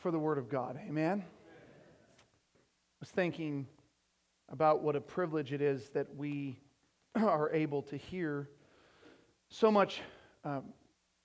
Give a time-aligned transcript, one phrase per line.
[0.00, 0.80] for the Word of God.
[0.88, 1.22] Amen?
[1.22, 3.66] I was thinking
[4.48, 6.58] about what a privilege it is that we
[7.14, 8.48] are able to hear
[9.50, 10.00] so much
[10.42, 10.72] um,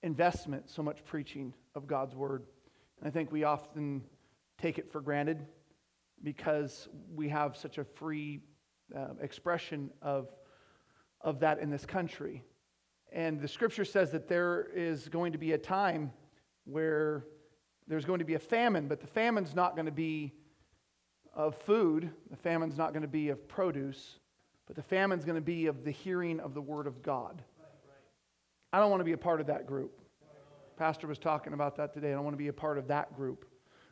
[0.03, 2.43] investment, so much preaching of God's Word.
[2.99, 4.03] And I think we often
[4.57, 5.45] take it for granted
[6.21, 8.41] because we have such a free
[8.93, 10.27] uh, expression of,
[11.21, 12.43] of that in this country.
[13.13, 16.11] And the scripture says that there is going to be a time
[16.65, 17.23] where
[17.87, 20.33] there's going to be a famine, but the famine's not going to be
[21.33, 24.19] of food, the famine's not going to be of produce,
[24.67, 27.43] but the famine's going to be of the hearing of the word of God.
[28.71, 30.01] I don't want to be a part of that group.
[30.77, 32.09] Pastor was talking about that today.
[32.09, 33.45] I don't want to be a part of that group.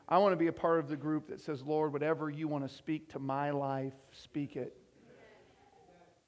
[0.10, 2.68] I want to be a part of the group that says, Lord, whatever you want
[2.68, 4.76] to speak to my life, speak it.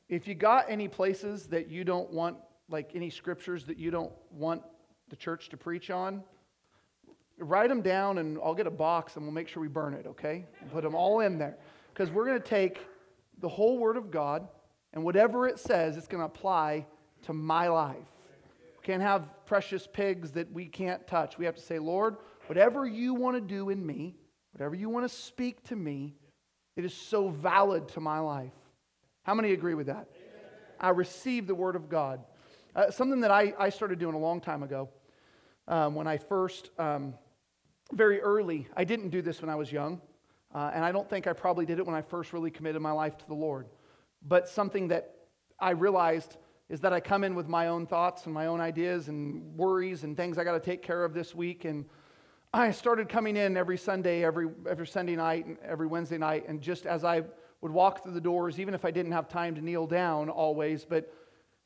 [0.08, 2.38] If you got any places that you don't want,
[2.70, 4.62] like any scriptures that you don't want
[5.10, 6.24] the church to preach on,
[7.38, 10.06] write them down and I'll get a box and we'll make sure we burn it,
[10.08, 10.46] okay?
[10.62, 11.58] And put them all in there.
[11.94, 12.80] Because we're going to take
[13.40, 14.48] the whole Word of God
[14.94, 16.86] and whatever it says, it's going to apply
[17.24, 17.98] to my life.
[18.80, 21.38] We can't have precious pigs that we can't touch.
[21.38, 24.16] We have to say, Lord, whatever you want to do in me,
[24.54, 26.16] whatever you want to speak to me,
[26.76, 28.54] it is so valid to my life.
[29.24, 30.08] How many agree with that?
[30.80, 32.22] I receive the Word of God.
[32.76, 34.90] Uh, something that I, I started doing a long time ago
[35.68, 37.16] um, when I first um,
[37.94, 38.68] very early.
[38.76, 40.02] I didn't do this when I was young,
[40.54, 42.92] uh, and I don't think I probably did it when I first really committed my
[42.92, 43.68] life to the Lord.
[44.28, 45.16] But something that
[45.60, 46.38] I realized
[46.70, 50.04] is that I come in with my own thoughts and my own ideas and worries
[50.04, 51.64] and things I got to take care of this week.
[51.66, 51.86] And
[52.52, 56.46] I started coming in every Sunday, every, every Sunday night, and every Wednesday night.
[56.48, 57.22] And just as I
[57.62, 60.86] would walk through the doors, even if I didn't have time to kneel down always,
[60.86, 61.14] but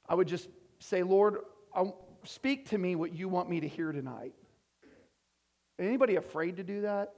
[0.08, 1.38] I would just say, Lord,
[1.74, 4.34] I'll speak to me what you want me to hear tonight.
[5.80, 7.14] Anybody afraid to do that?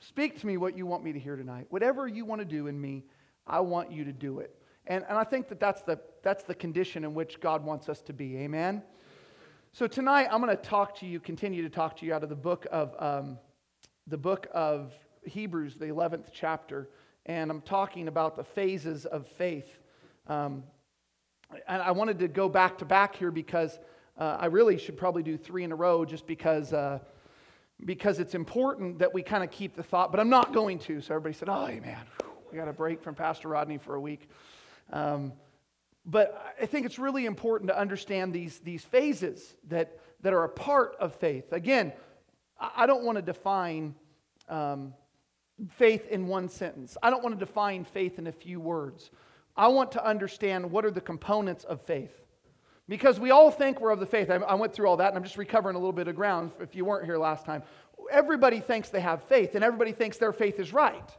[0.00, 1.66] Speak to me what you want me to hear tonight.
[1.68, 3.04] Whatever you want to do in me,
[3.46, 4.54] I want you to do it.
[4.86, 8.00] And, and I think that that's the, that's the condition in which God wants us
[8.02, 8.36] to be.
[8.38, 8.82] Amen?
[9.72, 12.30] So tonight I'm going to talk to you, continue to talk to you out of
[12.30, 13.38] the book of, um,
[14.06, 14.94] the book of
[15.24, 16.88] Hebrews, the 11th chapter.
[17.26, 19.80] And I'm talking about the phases of faith.
[20.28, 20.64] Um,
[21.68, 23.78] and I wanted to go back to back here because
[24.18, 26.72] uh, I really should probably do three in a row just because.
[26.72, 27.00] Uh,
[27.84, 31.00] because it's important that we kind of keep the thought, but I'm not going to.
[31.00, 32.04] So everybody said, oh, man,
[32.50, 34.28] we got a break from Pastor Rodney for a week.
[34.92, 35.32] Um,
[36.04, 40.48] but I think it's really important to understand these, these phases that, that are a
[40.48, 41.52] part of faith.
[41.52, 41.92] Again,
[42.58, 43.94] I don't want to define
[44.48, 44.94] um,
[45.70, 49.10] faith in one sentence, I don't want to define faith in a few words.
[49.56, 52.25] I want to understand what are the components of faith.
[52.88, 54.30] Because we all think we're of the faith.
[54.30, 56.76] I went through all that and I'm just recovering a little bit of ground if
[56.76, 57.62] you weren't here last time.
[58.10, 61.10] Everybody thinks they have faith and everybody thinks their faith is right.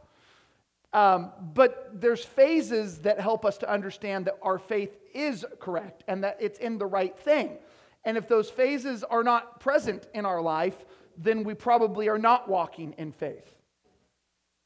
[0.94, 6.24] Um, but there's phases that help us to understand that our faith is correct and
[6.24, 7.58] that it's in the right thing.
[8.04, 10.86] And if those phases are not present in our life,
[11.18, 13.54] then we probably are not walking in faith.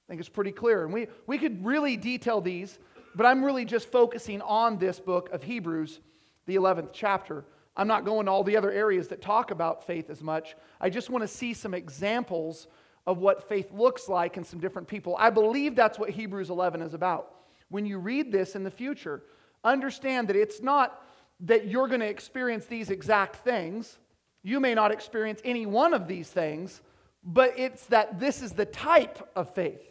[0.07, 0.85] I think it's pretty clear.
[0.85, 2.79] And we, we could really detail these,
[3.17, 5.99] but I'm really just focusing on this book of Hebrews
[6.47, 7.45] the 11th chapter.
[7.77, 10.57] I'm not going to all the other areas that talk about faith as much.
[10.81, 12.69] I just want to see some examples
[13.07, 15.17] of what faith looks like in some different people.
[15.19, 17.35] I believe that's what Hebrews 11 is about.
[17.69, 19.23] When you read this in the future,
[19.65, 21.03] understand that it's not
[21.41, 23.99] that you're going to experience these exact things.
[24.43, 26.83] You may not experience any one of these things,
[27.25, 29.83] but it's that this is the type of faith.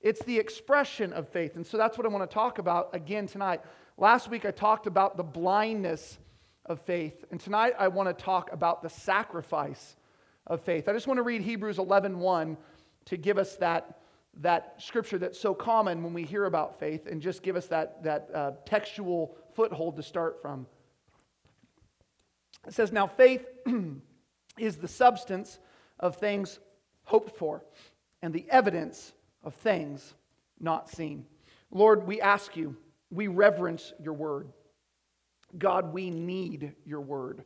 [0.00, 1.56] It's the expression of faith.
[1.56, 3.60] And so that's what I want to talk about again tonight.
[3.98, 6.18] Last week I talked about the blindness
[6.66, 9.96] of faith, and tonight I want to talk about the sacrifice
[10.46, 10.86] of faith.
[10.86, 12.58] I just want to read Hebrews 11:1 1
[13.06, 14.02] to give us that,
[14.42, 18.02] that scripture that's so common when we hear about faith and just give us that,
[18.02, 20.66] that uh, textual foothold to start from.
[22.66, 23.46] It says, Now faith
[24.58, 25.58] is the substance
[25.98, 26.58] of things
[27.04, 27.64] hoped for
[28.20, 30.14] and the evidence of things
[30.60, 31.24] not seen.
[31.70, 32.76] Lord, we ask you
[33.10, 34.48] we reverence your word.
[35.56, 37.44] God, we need your word.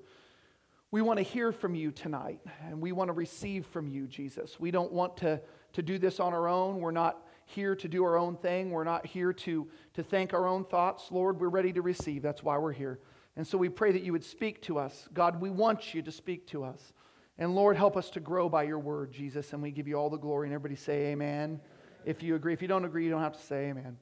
[0.92, 4.58] We want to hear from you tonight, and we want to receive from you, Jesus.
[4.58, 5.40] We don't want to,
[5.74, 6.80] to do this on our own.
[6.80, 8.70] We're not here to do our own thing.
[8.70, 11.08] We're not here to, to think our own thoughts.
[11.12, 12.22] Lord, we're ready to receive.
[12.22, 12.98] That's why we're here.
[13.36, 15.08] And so we pray that you would speak to us.
[15.14, 16.92] God, we want you to speak to us.
[17.38, 19.52] And Lord, help us to grow by your word, Jesus.
[19.52, 20.48] And we give you all the glory.
[20.48, 21.60] And everybody say amen.
[22.04, 22.52] If you agree.
[22.52, 23.96] If you don't agree, you don't have to say amen.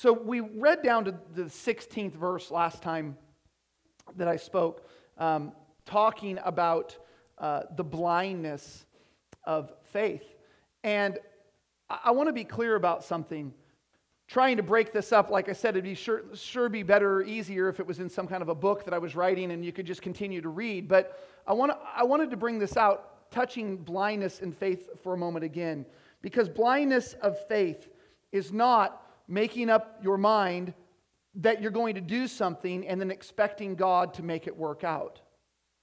[0.00, 3.16] So we read down to the 16th verse last time
[4.14, 5.50] that I spoke, um,
[5.86, 6.96] talking about
[7.36, 8.86] uh, the blindness
[9.42, 10.22] of faith.
[10.84, 11.18] And
[11.90, 13.52] I, I want to be clear about something.
[14.28, 17.24] Trying to break this up, like I said, it'd be sure, sure be better, or
[17.24, 19.64] easier if it was in some kind of a book that I was writing and
[19.64, 20.86] you could just continue to read.
[20.86, 25.18] But I, want I wanted to bring this out, touching blindness in faith for a
[25.18, 25.84] moment again.
[26.22, 27.88] Because blindness of faith
[28.30, 30.74] is not making up your mind
[31.36, 35.20] that you're going to do something and then expecting God to make it work out.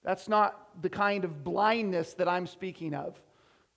[0.03, 3.19] That's not the kind of blindness that I'm speaking of.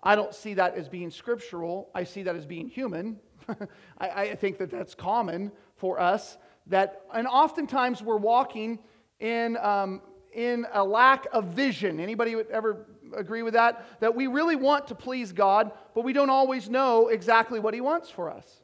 [0.02, 1.90] I don't see that as being scriptural.
[1.94, 3.18] I see that as being human.
[3.98, 6.36] I, I, think that that's common for us.
[6.66, 8.78] That, and oftentimes we're walking
[9.20, 11.98] in, um, in a lack of vision.
[11.98, 12.86] Anybody would ever
[13.16, 13.86] agree with that?
[14.00, 17.80] That we really want to please God, but we don't always know exactly what He
[17.80, 18.62] wants for us.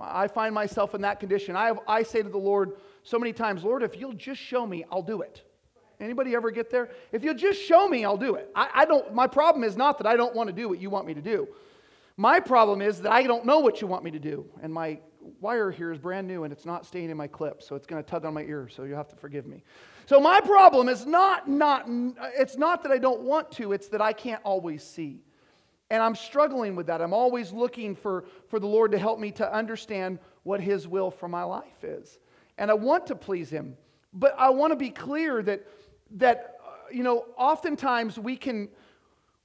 [0.00, 1.56] I find myself in that condition.
[1.56, 4.66] I, have, I say to the Lord so many times, Lord, if you'll just show
[4.66, 5.42] me, I'll do it.
[6.00, 6.90] Anybody ever get there?
[7.10, 8.50] If you'll just show me, I'll do it.
[8.54, 10.90] I, I don't, my problem is not that I don't want to do what you
[10.90, 11.48] want me to do.
[12.16, 14.44] My problem is that I don't know what you want me to do.
[14.62, 15.00] And my
[15.40, 18.02] wire here is brand new and it's not staying in my clip, so it's going
[18.02, 19.62] to tug on my ear, so you'll have to forgive me.
[20.06, 21.84] So my problem is not, not,
[22.36, 25.20] it's not that I don't want to, it's that I can't always see.
[25.90, 27.00] And I'm struggling with that.
[27.00, 31.10] I'm always looking for, for the Lord to help me to understand what His will
[31.10, 32.18] for my life is.
[32.58, 33.76] And I want to please Him.
[34.12, 35.66] But I want to be clear that,
[36.16, 38.68] that uh, you know, oftentimes we can,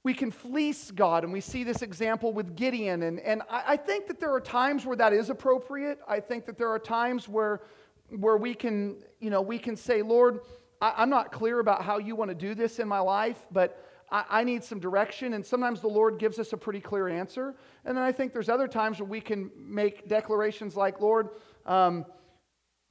[0.02, 1.24] we can fleece God.
[1.24, 3.02] And we see this example with Gideon.
[3.04, 5.98] And, and I, I think that there are times where that is appropriate.
[6.06, 7.62] I think that there are times where,
[8.10, 10.40] where we, can, you know, we can say, Lord,
[10.82, 13.82] I, I'm not clear about how you want to do this in my life, but
[14.14, 15.34] I, I need some direction.
[15.34, 17.54] And sometimes the Lord gives us a pretty clear answer.
[17.84, 21.30] And then I think there's other times where we can make declarations like, Lord,
[21.66, 22.06] um,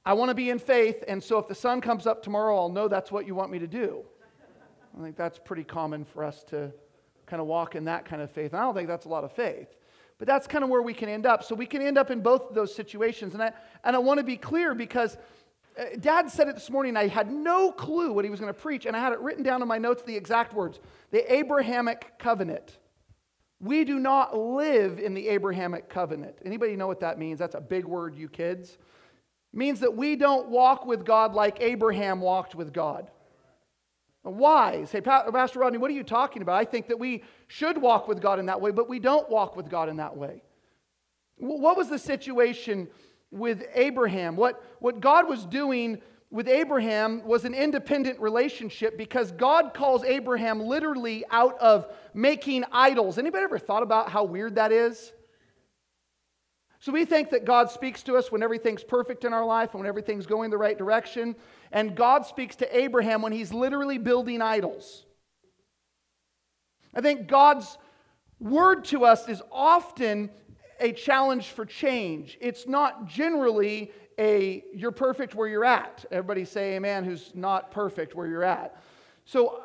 [0.04, 2.68] I want to be in faith, and so if the sun comes up tomorrow, I'll
[2.68, 4.02] know that's what you want me to do.
[4.98, 6.70] I think that's pretty common for us to
[7.24, 8.52] kind of walk in that kind of faith.
[8.52, 9.68] And I don't think that's a lot of faith.
[10.18, 11.42] But that's kind of where we can end up.
[11.42, 13.32] So we can end up in both of those situations.
[13.32, 15.16] And I, and I want to be clear because
[15.76, 16.96] Uh, Dad said it this morning.
[16.96, 19.42] I had no clue what he was going to preach, and I had it written
[19.42, 20.78] down in my notes the exact words
[21.10, 22.78] the Abrahamic covenant.
[23.60, 26.36] We do not live in the Abrahamic covenant.
[26.44, 27.38] Anybody know what that means?
[27.38, 28.72] That's a big word, you kids.
[28.72, 33.10] It means that we don't walk with God like Abraham walked with God.
[34.22, 34.84] Why?
[34.84, 36.56] Say, Pastor Rodney, what are you talking about?
[36.56, 39.56] I think that we should walk with God in that way, but we don't walk
[39.56, 40.42] with God in that way.
[41.36, 42.88] What was the situation
[43.34, 44.36] with Abraham.
[44.36, 46.00] What, what God was doing
[46.30, 53.18] with Abraham was an independent relationship because God calls Abraham literally out of making idols.
[53.18, 55.12] Anybody ever thought about how weird that is?
[56.78, 59.80] So we think that God speaks to us when everything's perfect in our life and
[59.80, 61.34] when everything's going the right direction.
[61.72, 65.04] And God speaks to Abraham when he's literally building idols.
[66.94, 67.78] I think God's
[68.38, 70.30] word to us is often
[70.80, 72.38] a challenge for change.
[72.40, 76.04] It's not generally a you're perfect where you're at.
[76.10, 78.76] Everybody say amen who's not perfect where you're at.
[79.24, 79.62] So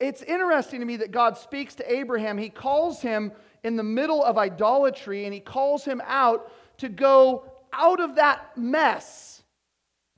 [0.00, 2.38] it's interesting to me that God speaks to Abraham.
[2.38, 3.32] He calls him
[3.64, 8.56] in the middle of idolatry and he calls him out to go out of that
[8.56, 9.42] mess.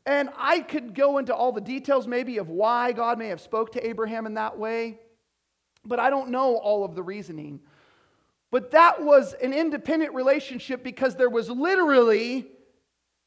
[0.07, 3.73] And I could go into all the details maybe of why God may have spoke
[3.73, 4.99] to Abraham in that way,
[5.85, 7.61] but I don't know all of the reasoning.
[8.51, 12.49] But that was an independent relationship because there was literally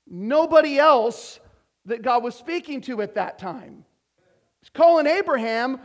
[0.08, 1.40] nobody else
[1.86, 3.86] that God was speaking to at that time.
[4.62, 5.80] He's calling Abraham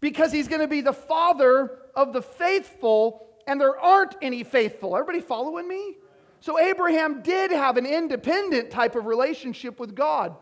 [0.00, 4.96] because he's going to be the father of the faithful, and there aren't any faithful.
[4.96, 5.96] Everybody following me?
[6.40, 10.34] So Abraham did have an independent type of relationship with God.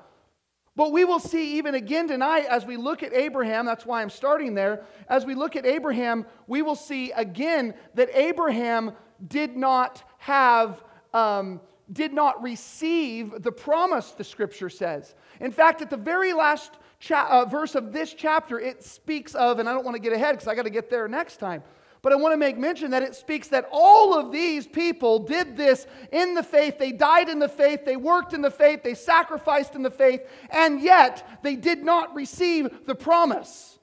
[0.76, 4.10] But we will see even again tonight as we look at Abraham, that's why I'm
[4.10, 4.84] starting there.
[5.08, 8.92] As we look at Abraham, we will see again that Abraham
[9.26, 11.60] did not have, um,
[11.92, 15.14] did not receive the promise, the scripture says.
[15.40, 19.58] In fact, at the very last cha- uh, verse of this chapter, it speaks of,
[19.58, 21.64] and I don't want to get ahead because I got to get there next time.
[22.02, 25.56] But I want to make mention that it speaks that all of these people did
[25.56, 26.78] this in the faith.
[26.78, 27.84] They died in the faith.
[27.84, 28.82] They worked in the faith.
[28.82, 30.22] They sacrificed in the faith.
[30.48, 33.78] And yet they did not receive the promise.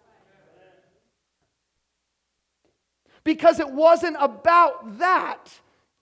[3.24, 5.51] Because it wasn't about that,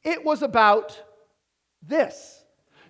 [0.04, 1.02] it was about
[1.82, 2.45] this.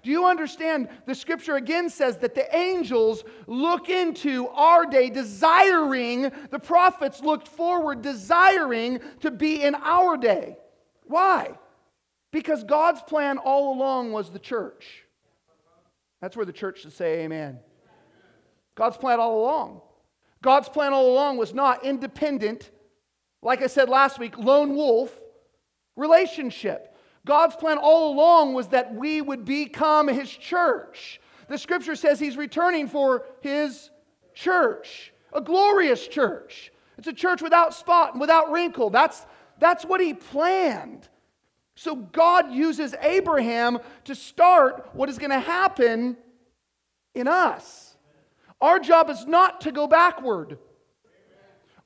[0.06, 0.90] Do you understand?
[1.08, 7.48] The scripture again says that the angels look into our day, desiring, the prophets looked
[7.48, 10.58] forward, desiring to be in our day.
[11.06, 11.58] Why?
[12.32, 15.06] Because God's plan all along was the church.
[16.22, 17.58] That's where the church should say amen.
[18.76, 19.82] God's plan all along.
[20.44, 22.70] God's plan all along was not independent,
[23.42, 25.12] like I said last week, lone wolf
[25.96, 26.95] relationship.
[27.26, 31.20] God's plan all along was that we would become his church.
[31.48, 33.90] The scripture says he's returning for his
[34.34, 36.72] church, a glorious church.
[36.98, 38.90] It's a church without spot and without wrinkle.
[38.90, 39.26] That's,
[39.60, 41.10] that's what he planned.
[41.76, 46.16] So God uses Abraham to start what is going to happen
[47.14, 47.98] in us.
[48.62, 50.58] Our job is not to go backward.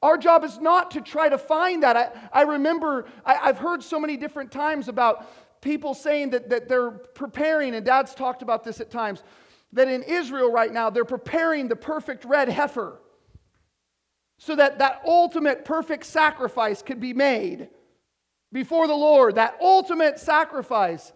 [0.02, 1.98] Our job is not to try to find that.
[1.98, 6.70] I, I remember, I, have heard so many different times about people saying that, that
[6.70, 9.24] they're preparing, and dad's talked about this at times,
[9.74, 13.00] that in Israel right now, they're preparing the perfect red heifer
[14.38, 17.68] so that that ultimate perfect sacrifice could be made
[18.54, 19.36] before the Lord.
[19.36, 21.12] That ultimate sacrifice.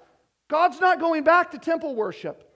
[0.49, 2.52] God's not going back to temple worship.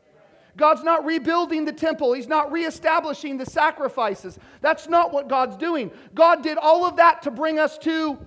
[0.57, 2.13] God's not rebuilding the temple.
[2.13, 4.37] He's not reestablishing the sacrifices.
[4.59, 5.91] That's not what God's doing.
[6.15, 8.17] God did all of that to bring us to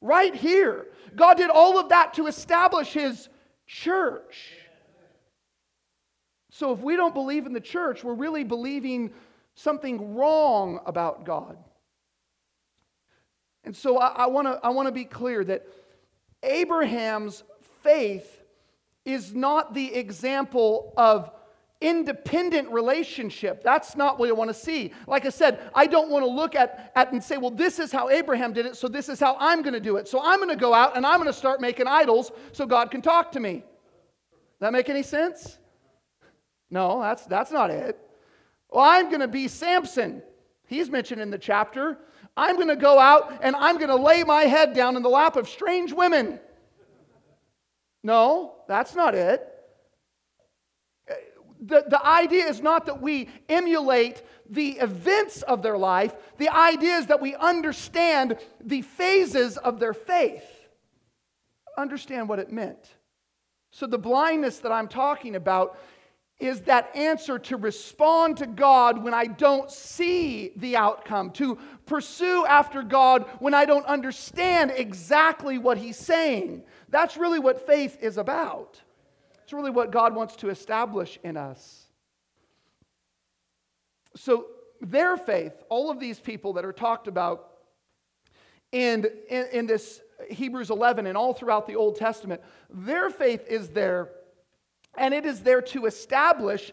[0.00, 0.86] right here.
[1.14, 3.28] God did all of that to establish His
[3.66, 4.52] church.
[6.50, 9.12] So if we don't believe in the church, we're really believing
[9.54, 11.56] something wrong about God.
[13.62, 15.66] And so I, I want to be clear that
[16.42, 17.44] Abraham's
[17.82, 18.42] faith
[19.04, 21.30] is not the example of
[21.80, 23.62] independent relationship.
[23.62, 24.92] That's not what I want to see.
[25.06, 27.92] Like I said, I don't want to look at, at and say, well, this is
[27.92, 30.08] how Abraham did it, so this is how I'm going to do it.
[30.08, 32.90] So I'm going to go out and I'm going to start making idols so God
[32.90, 33.62] can talk to me.
[34.60, 35.58] That make any sense?
[36.68, 37.96] No, that's, that's not it.
[38.70, 40.22] Well, I'm going to be Samson.
[40.66, 41.98] He's mentioned in the chapter.
[42.36, 45.08] I'm going to go out and I'm going to lay my head down in the
[45.08, 46.40] lap of strange women.
[48.02, 49.54] No, that's not it
[51.60, 56.96] the, the idea is not that we emulate the events of their life, the idea
[56.96, 60.44] is that we understand the phases of their faith.
[61.76, 62.96] Understand what it meant.
[63.70, 65.78] So, the blindness that I'm talking about
[66.40, 72.46] is that answer to respond to God when I don't see the outcome, to pursue
[72.46, 76.62] after God when I don't understand exactly what He's saying.
[76.88, 78.80] That's really what faith is about.
[79.48, 81.86] It's really what God wants to establish in us.
[84.14, 84.44] So,
[84.82, 87.48] their faith, all of these people that are talked about
[88.72, 93.70] in, in, in this Hebrews 11 and all throughout the Old Testament, their faith is
[93.70, 94.10] there,
[94.98, 96.70] and it is there to establish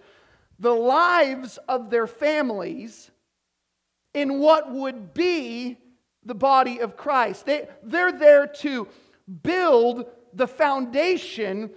[0.60, 3.10] the lives of their families
[4.13, 5.77] in what would be
[6.25, 7.46] the body of Christ.
[7.46, 8.89] They, they're there to
[9.44, 11.70] build the foundation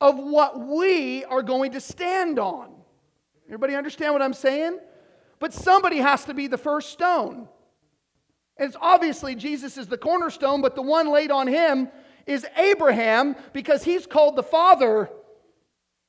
[0.00, 2.72] of what we are going to stand on.
[3.46, 4.78] Everybody understand what I'm saying?
[5.38, 7.48] But somebody has to be the first stone.
[8.56, 11.88] And it's obviously Jesus is the cornerstone, but the one laid on him
[12.26, 15.10] is Abraham because he's called the father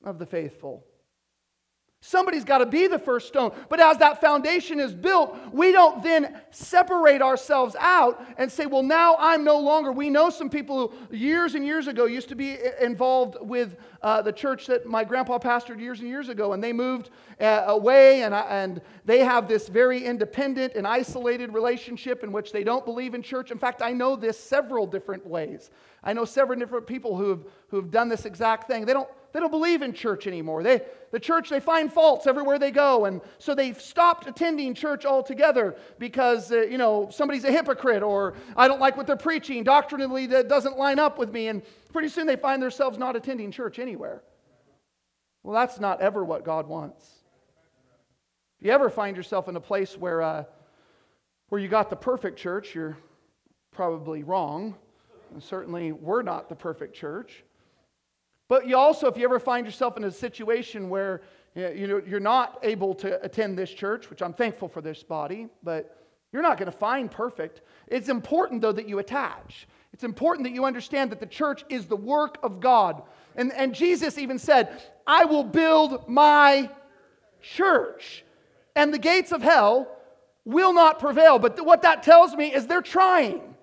[0.03, 0.86] of the faithful.
[1.99, 3.51] Somebody's got to be the first stone.
[3.69, 8.83] But as that foundation is built, we don't then separate ourselves out and say, well,
[8.83, 9.91] now I'm no longer.
[9.91, 14.21] We know some people who years and years ago used to be involved with uh,
[14.21, 18.23] the church that my grandpa pastored years and years ago, and they moved uh, away,
[18.23, 23.13] and, and they have this very independent and isolated relationship in which they don't believe
[23.13, 23.51] in church.
[23.51, 25.69] In fact, I know this several different ways.
[26.03, 28.85] I know several different people who have, who have done this exact thing.
[28.85, 30.63] They don't, they don't believe in church anymore.
[30.63, 33.05] They, the church, they find faults everywhere they go.
[33.05, 38.35] And so they've stopped attending church altogether because, uh, you know, somebody's a hypocrite or
[38.55, 39.63] I don't like what they're preaching.
[39.63, 41.49] Doctrinally, that doesn't line up with me.
[41.49, 44.23] And pretty soon they find themselves not attending church anywhere.
[45.43, 47.09] Well, that's not ever what God wants.
[48.59, 50.43] If you ever find yourself in a place where, uh,
[51.49, 52.97] where you got the perfect church, you're
[53.71, 54.75] probably wrong.
[55.33, 57.43] And certainly, we're not the perfect church.
[58.47, 61.21] But you also, if you ever find yourself in a situation where
[61.55, 65.47] you know, you're not able to attend this church, which I'm thankful for this body,
[65.63, 67.61] but you're not going to find perfect.
[67.87, 69.67] It's important, though, that you attach.
[69.93, 73.03] It's important that you understand that the church is the work of God.
[73.35, 76.69] And, and Jesus even said, I will build my
[77.41, 78.23] church,
[78.75, 79.87] and the gates of hell
[80.45, 81.39] will not prevail.
[81.39, 83.55] But th- what that tells me is they're trying.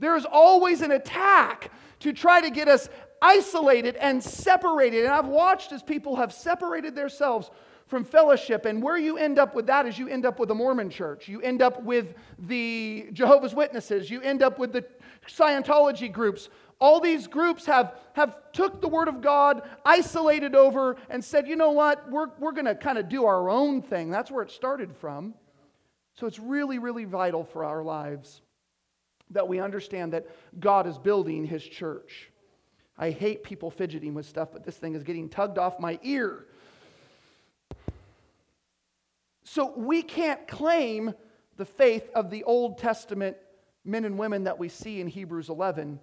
[0.00, 2.88] There's always an attack to try to get us
[3.20, 5.04] isolated and separated.
[5.04, 7.50] And I've watched as people have separated themselves
[7.88, 8.64] from fellowship.
[8.64, 11.26] And where you end up with that is you end up with the Mormon church.
[11.26, 14.10] You end up with the Jehovah's Witnesses.
[14.10, 14.84] You end up with the
[15.28, 16.48] Scientology groups.
[16.80, 21.56] All these groups have, have took the word of God, isolated over, and said, you
[21.56, 24.10] know what, we're, we're going to kind of do our own thing.
[24.10, 25.34] That's where it started from.
[26.14, 28.40] So it's really, really vital for our lives
[29.30, 30.26] that we understand that
[30.58, 32.30] God is building his church.
[32.96, 36.46] I hate people fidgeting with stuff, but this thing is getting tugged off my ear.
[39.44, 41.14] So we can't claim
[41.56, 43.36] the faith of the Old Testament
[43.88, 45.98] men and women that we see in Hebrews 11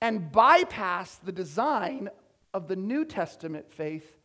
[0.00, 2.08] and bypass the design
[2.54, 4.18] of the New Testament faith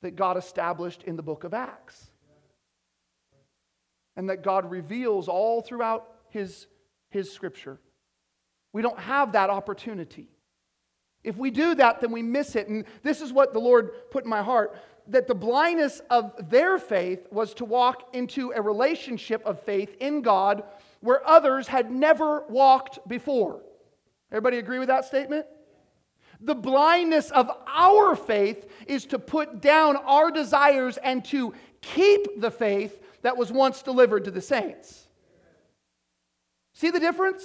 [0.00, 2.10] that God established in the book of Acts.
[4.16, 6.66] And that God reveals all throughout his,
[7.10, 7.78] his scripture.
[8.72, 10.28] We don't have that opportunity.
[11.24, 12.68] If we do that, then we miss it.
[12.68, 14.76] And this is what the Lord put in my heart
[15.08, 20.22] that the blindness of their faith was to walk into a relationship of faith in
[20.22, 20.62] God
[21.02, 23.60] where others had never walked before.
[24.30, 25.46] Everybody agree with that statement?
[26.40, 32.50] The blindness of our faith is to put down our desires and to keep the
[32.50, 35.06] faith that was once delivered to the saints.
[36.72, 37.44] See the difference?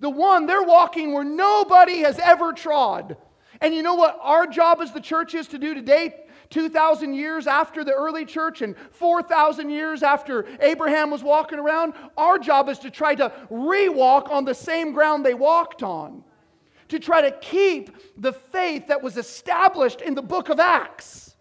[0.00, 3.16] The one, they're walking where nobody has ever trod.
[3.60, 6.14] And you know what our job as the church is to do today?
[6.50, 12.38] 2,000 years after the early church and 4,000 years after Abraham was walking around, our
[12.38, 16.24] job is to try to rewalk on the same ground they walked on,
[16.88, 21.36] to try to keep the faith that was established in the book of Acts.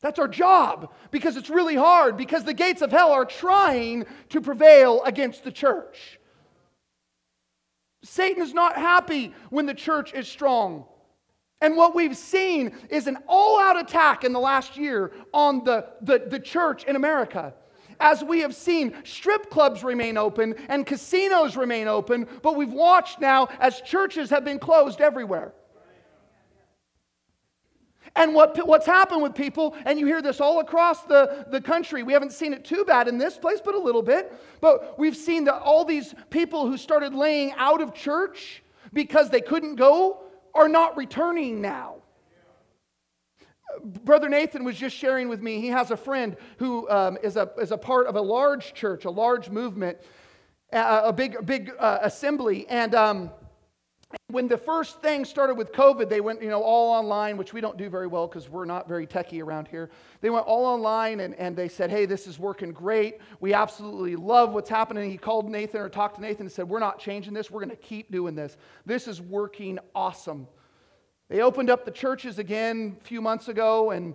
[0.00, 4.40] That's our job because it's really hard, because the gates of hell are trying to
[4.40, 6.18] prevail against the church.
[8.02, 10.86] Satan is not happy when the church is strong.
[11.60, 15.86] And what we've seen is an all out attack in the last year on the,
[16.00, 17.52] the, the church in America.
[17.98, 23.20] As we have seen, strip clubs remain open and casinos remain open, but we've watched
[23.20, 25.52] now as churches have been closed everywhere.
[28.16, 32.02] And what, what's happened with people, and you hear this all across the, the country,
[32.02, 34.32] we haven't seen it too bad in this place, but a little bit.
[34.62, 39.42] But we've seen that all these people who started laying out of church because they
[39.42, 40.22] couldn't go
[40.54, 41.96] are not returning now.
[43.82, 47.50] Brother Nathan was just sharing with me, he has a friend who um, is a,
[47.58, 49.98] is a part of a large church, a large movement,
[50.72, 52.66] a, a big, big uh, assembly.
[52.68, 53.30] And um,
[54.30, 57.60] when the first thing started with COVID, they went, you know, all online, which we
[57.60, 59.90] don't do very well because we're not very techy around here.
[60.20, 63.18] They went all online and, and they said, hey, this is working great.
[63.40, 65.10] We absolutely love what's happening.
[65.10, 67.50] He called Nathan or talked to Nathan and said, we're not changing this.
[67.50, 68.56] We're going to keep doing this.
[68.86, 70.48] This is working awesome.
[71.28, 74.14] They opened up the churches again a few months ago and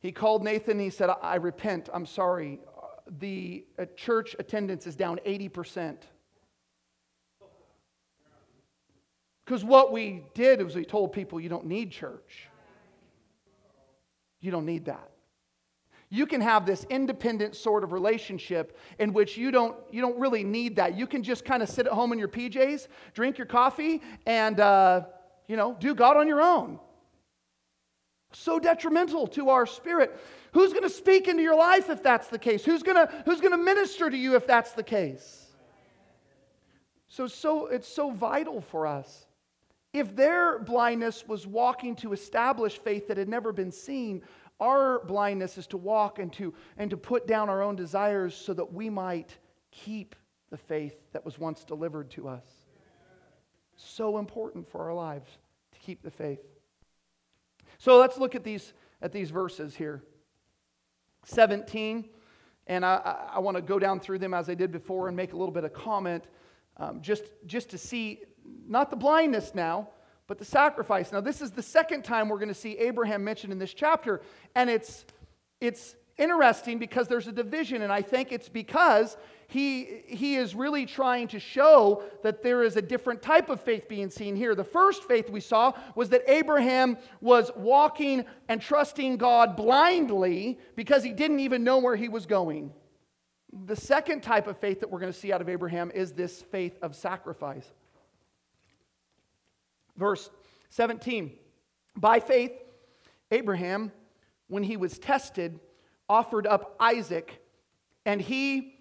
[0.00, 1.88] he called Nathan and he said, I repent.
[1.92, 2.60] I'm sorry.
[3.18, 5.98] The uh, church attendance is down 80%.
[9.46, 12.48] Because what we did was we told people you don't need church.
[14.40, 15.08] You don't need that.
[16.08, 20.42] You can have this independent sort of relationship in which you don't, you don't really
[20.42, 20.96] need that.
[20.96, 24.58] You can just kind of sit at home in your PJs, drink your coffee, and,
[24.58, 25.02] uh,
[25.46, 26.80] you know, do God on your own.
[28.32, 30.18] So detrimental to our spirit.
[30.52, 32.64] Who's going to speak into your life if that's the case?
[32.64, 35.46] Who's going to, who's going to minister to you if that's the case?
[37.08, 39.25] So, so it's so vital for us
[39.98, 44.22] if their blindness was walking to establish faith that had never been seen,
[44.60, 48.52] our blindness is to walk and to, and to put down our own desires so
[48.54, 49.36] that we might
[49.70, 50.14] keep
[50.50, 52.44] the faith that was once delivered to us.
[53.76, 55.30] So important for our lives
[55.72, 56.40] to keep the faith.
[57.78, 60.02] So let's look at these, at these verses here
[61.24, 62.08] 17,
[62.66, 65.32] and I, I, want to go down through them as I did before and make
[65.32, 66.24] a little bit of comment
[66.76, 68.20] um, just, just to see
[68.68, 69.88] not the blindness now,
[70.26, 71.12] but the sacrifice.
[71.12, 74.20] Now, this is the second time we're going to see Abraham mentioned in this chapter,
[74.54, 75.04] and it's,
[75.60, 79.16] it's interesting because there's a division, and I think it's because
[79.48, 83.88] he, he is really trying to show that there is a different type of faith
[83.88, 84.54] being seen here.
[84.54, 91.04] The first faith we saw was that Abraham was walking and trusting God blindly because
[91.04, 92.72] he didn't even know where he was going.
[93.66, 96.42] The second type of faith that we're going to see out of Abraham is this
[96.42, 97.66] faith of sacrifice.
[99.96, 100.30] Verse
[100.70, 101.32] 17
[101.96, 102.52] By faith,
[103.30, 103.92] Abraham,
[104.48, 105.60] when he was tested,
[106.08, 107.42] offered up Isaac,
[108.04, 108.74] and he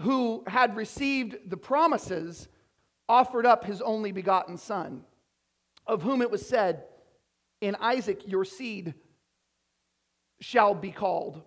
[0.00, 2.48] who had received the promises
[3.08, 5.04] offered up his only begotten son,
[5.86, 6.84] of whom it was said,
[7.60, 8.94] In Isaac your seed
[10.40, 11.42] shall be called.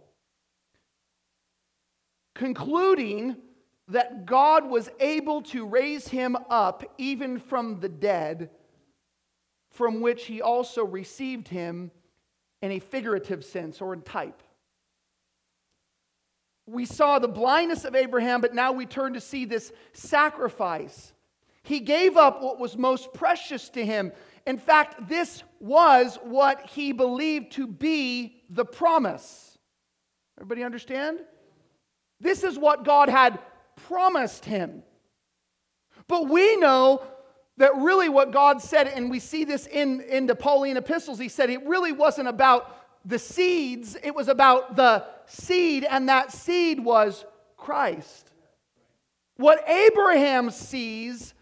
[2.34, 3.38] Concluding
[3.92, 8.50] that God was able to raise him up even from the dead,
[9.70, 11.92] from which he also received him
[12.62, 14.42] in a figurative sense or in type.
[16.68, 21.12] we saw the blindness of Abraham, but now we turn to see this sacrifice.
[21.64, 24.14] He gave up what was most precious to him.
[24.48, 29.58] In fact, this was what he believed to be the promise.
[30.38, 31.20] Everybody understand?
[32.22, 33.40] This is what God had
[33.76, 34.84] promised him.
[36.08, 37.04] But we know
[37.58, 41.30] that really what God said, and we see this in, in the Pauline epistles, he
[41.30, 46.84] said it really wasn't about the seeds, it was about the seed, and that seed
[46.84, 47.26] was
[47.58, 48.32] Christ.
[49.38, 51.34] What Abraham sees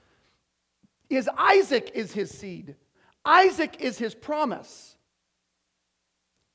[1.09, 2.75] is Isaac is his seed.
[3.25, 4.95] Isaac is his promise.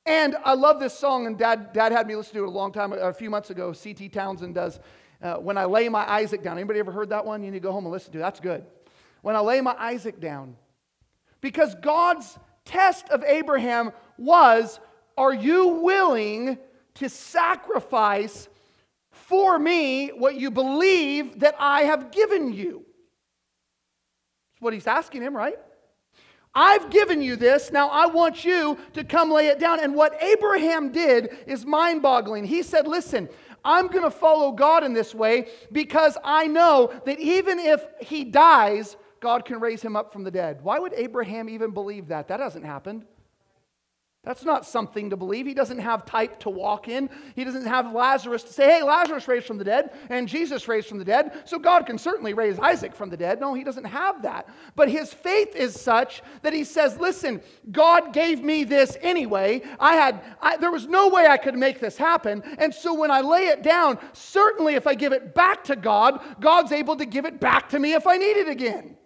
[0.07, 2.73] And I love this song, and Dad, Dad had me listen to it a long
[2.73, 3.73] time, a few months ago.
[3.73, 4.11] C.T.
[4.11, 4.79] Townsend does.
[5.23, 6.59] Uh, when I lay my Isaac down.
[6.59, 7.43] Anybody ever heard that one?
[7.43, 8.19] You need to go home and listen to.
[8.19, 8.23] It.
[8.23, 8.65] That's good.
[9.23, 10.57] When I lay my Isaac down,
[11.41, 14.81] because God's test of Abraham was,
[15.17, 16.59] are you willing
[16.95, 18.49] to sacrifice
[19.11, 22.85] for me what you believe that I have given you?
[24.53, 25.59] That's what he's asking him, right?
[26.55, 27.73] I've given you this.
[27.73, 29.81] Now I want you to come lay it down.
[29.81, 32.45] And what Abraham did is mind boggling.
[32.45, 33.29] He said, Listen,
[33.65, 38.25] I'm going to follow God in this way because I know that even if he
[38.25, 40.63] dies, God can raise him up from the dead.
[40.63, 42.29] Why would Abraham even believe that?
[42.29, 43.07] That hasn't happened.
[44.25, 45.47] That's not something to believe.
[45.47, 47.11] He doesn't have type to walk in.
[47.37, 50.89] He doesn't have Lazarus to say, hey, Lazarus raised from the dead and Jesus raised
[50.89, 53.41] from the dead, so God can certainly raise Isaac from the dead.
[53.41, 54.49] No, he doesn't have that.
[54.77, 59.63] But his faith is such that he says, listen, God gave me this anyway.
[59.79, 62.43] I had, I, there was no way I could make this happen.
[62.59, 66.23] And so when I lay it down, certainly if I give it back to God,
[66.41, 68.97] God's able to give it back to me if I need it again.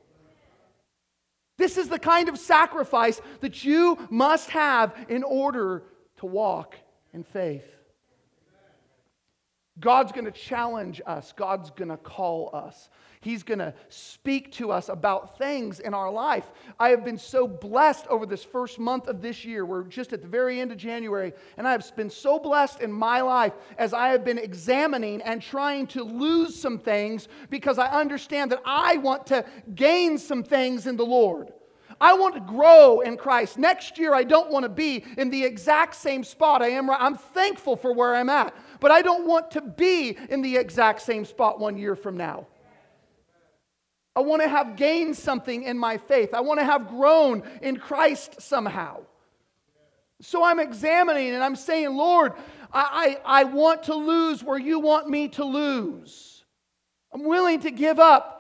[1.59, 5.83] This is the kind of sacrifice that you must have in order
[6.19, 6.77] to walk
[7.13, 7.75] in faith.
[9.81, 11.33] God's going to challenge us.
[11.37, 12.89] God's going to call us.
[13.21, 16.51] He's going to speak to us about things in our life.
[16.79, 19.67] I have been so blessed over this first month of this year.
[19.67, 22.93] We're just at the very end of January, and I have been so blessed in
[22.93, 27.89] my life as I have been examining and trying to lose some things because I
[27.89, 31.53] understand that I want to gain some things in the Lord.
[32.01, 33.59] I want to grow in Christ.
[33.59, 36.89] Next year, I don't want to be in the exact same spot I am.
[36.89, 41.01] I'm thankful for where I'm at, but I don't want to be in the exact
[41.03, 42.47] same spot one year from now.
[44.17, 46.35] I want to have gained something in my faith.
[46.35, 49.01] I want to have grown in Christ somehow.
[50.21, 52.33] So I'm examining and I'm saying, Lord,
[52.73, 56.45] I, I, I want to lose where you want me to lose.
[57.13, 58.39] I'm willing to give up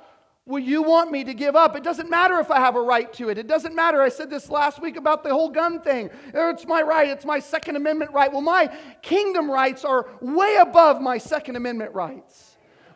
[0.48, 1.76] where you want me to give up?
[1.76, 3.36] It doesn't matter if I have a right to it.
[3.36, 4.00] It doesn't matter.
[4.00, 6.08] I said this last week about the whole gun thing.
[6.32, 8.32] It's my right, it's my Second Amendment right.
[8.32, 12.47] Well, my kingdom rights are way above my Second Amendment rights.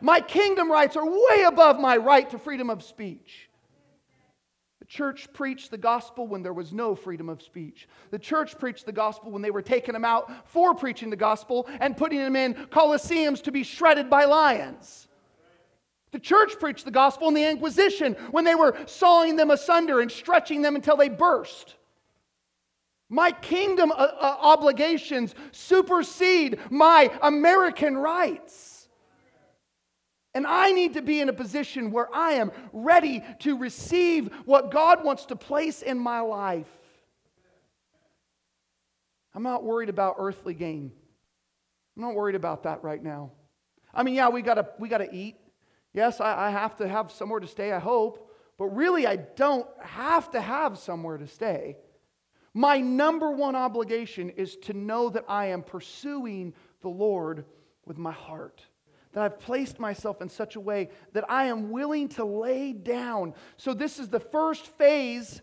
[0.03, 3.49] My kingdom rights are way above my right to freedom of speech.
[4.79, 7.87] The church preached the gospel when there was no freedom of speech.
[8.11, 11.69] The church preached the gospel when they were taking them out for preaching the gospel
[11.79, 15.07] and putting them in coliseums to be shredded by lions.
[16.11, 20.11] The church preached the gospel in the Inquisition when they were sawing them asunder and
[20.11, 21.75] stretching them until they burst.
[23.07, 28.72] My kingdom uh, uh, obligations supersede my American rights.
[30.35, 34.71] And I need to be in a position where I am ready to receive what
[34.71, 36.67] God wants to place in my life.
[39.35, 40.91] I'm not worried about earthly gain.
[41.95, 43.31] I'm not worried about that right now.
[43.93, 45.35] I mean, yeah, we gotta, we gotta eat.
[45.93, 49.67] Yes, I, I have to have somewhere to stay, I hope, but really I don't
[49.81, 51.77] have to have somewhere to stay.
[52.55, 57.45] My number one obligation is to know that I am pursuing the Lord
[57.85, 58.63] with my heart.
[59.13, 63.33] That I've placed myself in such a way that I am willing to lay down.
[63.57, 65.41] So, this is the first phase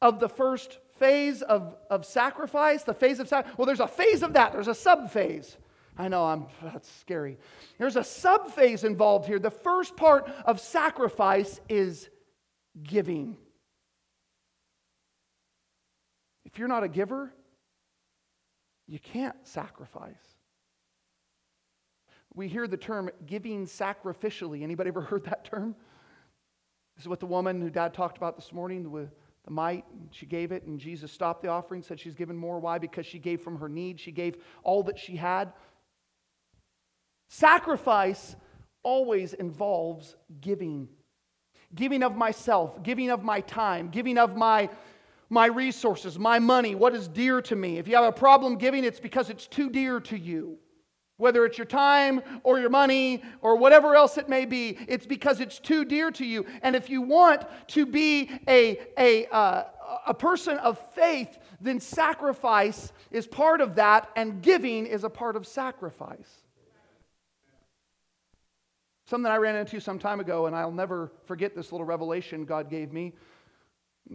[0.00, 3.58] of the first phase of, of sacrifice, the phase of sacrifice.
[3.58, 5.56] Well, there's a phase of that, there's a sub phase.
[5.96, 7.38] I know I'm that's scary.
[7.78, 9.38] There's a sub phase involved here.
[9.38, 12.08] The first part of sacrifice is
[12.82, 13.36] giving.
[16.44, 17.32] If you're not a giver,
[18.86, 20.31] you can't sacrifice.
[22.34, 24.62] We hear the term giving sacrificially.
[24.62, 25.74] Anybody ever heard that term?
[26.96, 29.10] This is what the woman who dad talked about this morning with
[29.44, 29.84] the mite.
[30.10, 32.58] She gave it, and Jesus stopped the offering, said she's given more.
[32.58, 32.78] Why?
[32.78, 34.00] Because she gave from her need.
[34.00, 35.52] She gave all that she had.
[37.28, 38.36] Sacrifice
[38.82, 40.88] always involves giving
[41.74, 44.68] giving of myself, giving of my time, giving of my,
[45.30, 47.78] my resources, my money, what is dear to me.
[47.78, 50.58] If you have a problem giving, it's because it's too dear to you.
[51.22, 54.76] Whether it's your time or your money or whatever else it may be.
[54.88, 56.44] It's because it's too dear to you.
[56.62, 59.64] And if you want to be a, a, uh,
[60.08, 65.36] a person of faith, then sacrifice is part of that, and giving is a part
[65.36, 66.42] of sacrifice.
[69.06, 72.68] Something I ran into some time ago, and I'll never forget this little revelation God
[72.68, 73.12] gave me.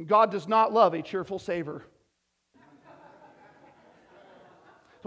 [0.06, 1.86] God does not love a cheerful saver.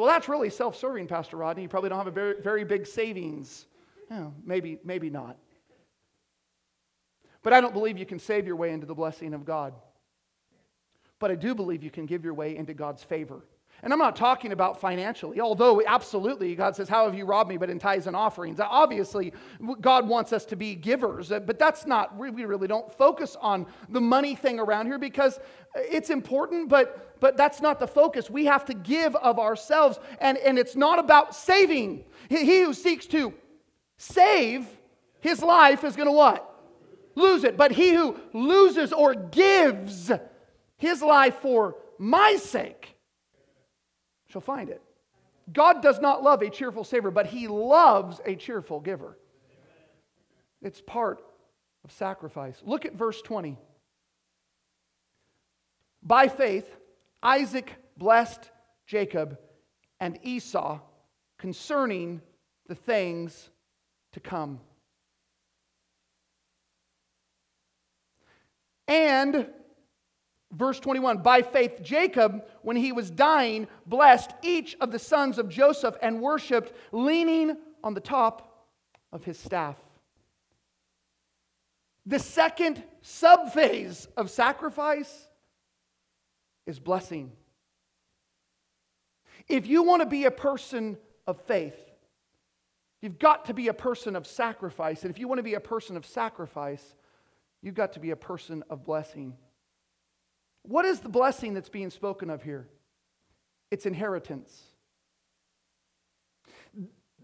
[0.00, 1.64] Well, that's really self serving, Pastor Rodney.
[1.64, 3.66] You probably don't have a very, very big savings.
[4.10, 5.36] Yeah, maybe, maybe not.
[7.42, 9.74] But I don't believe you can save your way into the blessing of God.
[11.18, 13.44] But I do believe you can give your way into God's favor.
[13.82, 17.58] And I'm not talking about financially, although absolutely God says, How have you robbed me?
[17.58, 18.58] But in tithes and offerings.
[18.58, 19.34] Obviously,
[19.82, 23.66] God wants us to be givers, uh, but that's not, we really don't focus on
[23.90, 25.38] the money thing around here because
[25.74, 28.30] it's important, but, but that's not the focus.
[28.30, 32.04] We have to give of ourselves, and, and it's not about saving.
[32.28, 33.34] He who seeks to
[33.98, 34.66] save
[35.20, 36.46] his life is going to what?
[37.14, 37.56] Lose it.
[37.56, 40.10] But he who loses or gives
[40.78, 42.96] his life for my sake
[44.28, 44.82] shall find it.
[45.52, 49.18] God does not love a cheerful saver, but he loves a cheerful giver.
[50.62, 51.20] It's part
[51.84, 52.60] of sacrifice.
[52.64, 53.58] Look at verse 20.
[56.02, 56.76] By faith,
[57.22, 58.50] Isaac blessed
[58.86, 59.38] Jacob
[59.98, 60.80] and Esau
[61.38, 62.22] concerning
[62.66, 63.50] the things
[64.12, 64.60] to come.
[68.88, 69.46] And
[70.52, 75.48] Verse 21 By faith, Jacob, when he was dying, blessed each of the sons of
[75.48, 78.66] Joseph and worshiped, leaning on the top
[79.12, 79.76] of his staff.
[82.06, 85.29] The second subphase of sacrifice
[86.70, 87.32] is blessing.
[89.48, 91.78] If you want to be a person of faith,
[93.02, 95.02] you've got to be a person of sacrifice.
[95.02, 96.94] And if you want to be a person of sacrifice,
[97.60, 99.36] you've got to be a person of blessing.
[100.62, 102.68] What is the blessing that's being spoken of here?
[103.70, 104.62] It's inheritance.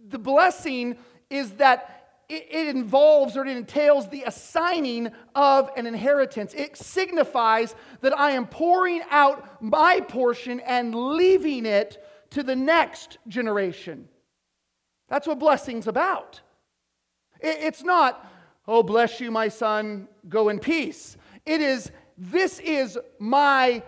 [0.09, 0.99] The blessing
[1.31, 1.96] is that
[2.29, 6.55] it, involves or it entails the assigning of an inheritance.
[6.55, 13.19] It signifies that I am pouring out my portion and leaving it to the next
[13.29, 14.09] generation.
[15.09, 16.41] That's what blessing's about.
[17.41, 18.29] It's not,
[18.67, 21.17] oh, bless you, my son, go in peace.
[21.45, 23.83] It is, this is my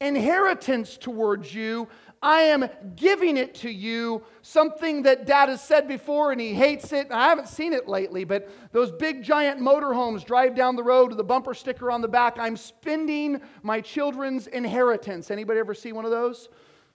[0.00, 1.86] inheritance towards you.
[2.24, 6.90] I am giving it to you, something that dad has said before and he hates
[6.94, 7.08] it.
[7.10, 11.20] I haven't seen it lately, but those big giant motorhomes drive down the road with
[11.20, 12.38] a bumper sticker on the back.
[12.38, 15.30] I'm spending my children's inheritance.
[15.30, 16.48] Anybody ever see one of those?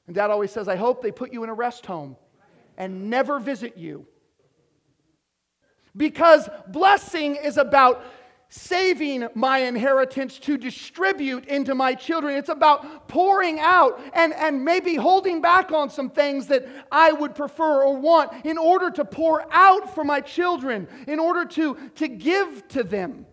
[0.08, 2.18] And dad always says, I hope they put you in a rest home
[2.76, 4.08] and never visit you.
[5.96, 8.04] Because blessing is about
[8.50, 12.36] saving my inheritance to distribute into my children.
[12.36, 17.36] It's about pouring out and, and maybe holding back on some things that I would
[17.36, 22.08] prefer or want in order to pour out for my children, in order to, to
[22.08, 23.28] give to them.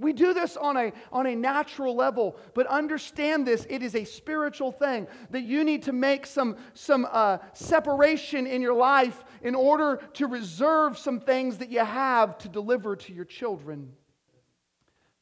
[0.00, 4.04] We do this on a, on a natural level, but understand this it is a
[4.04, 9.54] spiritual thing that you need to make some, some uh, separation in your life in
[9.54, 13.92] order to reserve some things that you have to deliver to your children.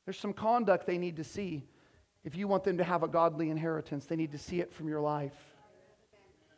[0.04, 1.66] There's some conduct they need to see.
[2.24, 4.88] If you want them to have a godly inheritance, they need to see it from
[4.88, 5.34] your life.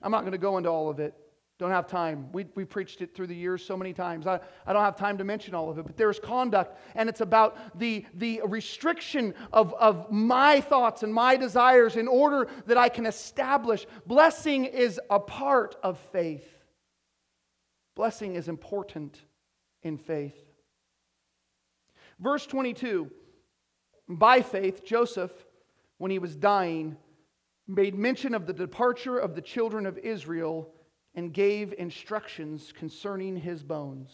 [0.02, 1.14] I'm not going to go into all of it.
[1.58, 2.32] Don't have time.
[2.32, 4.26] We, we preached it through the years so many times.
[4.26, 7.20] I, I don't have time to mention all of it, but there's conduct, and it's
[7.20, 12.88] about the, the restriction of, of my thoughts and my desires in order that I
[12.88, 13.86] can establish.
[14.06, 16.59] Blessing is a part of faith.
[18.00, 19.20] Blessing is important
[19.82, 20.38] in faith.
[22.18, 23.10] Verse 22
[24.08, 25.30] By faith, Joseph,
[25.98, 26.96] when he was dying,
[27.68, 30.72] made mention of the departure of the children of Israel
[31.14, 34.10] and gave instructions concerning his bones.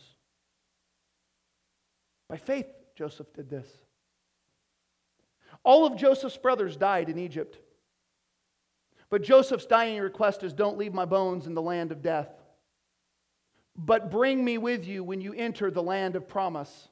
[2.28, 3.68] By faith, Joseph did this.
[5.62, 7.60] All of Joseph's brothers died in Egypt.
[9.10, 12.30] But Joseph's dying request is don't leave my bones in the land of death,
[13.76, 16.88] but bring me with you when you enter the land of promise.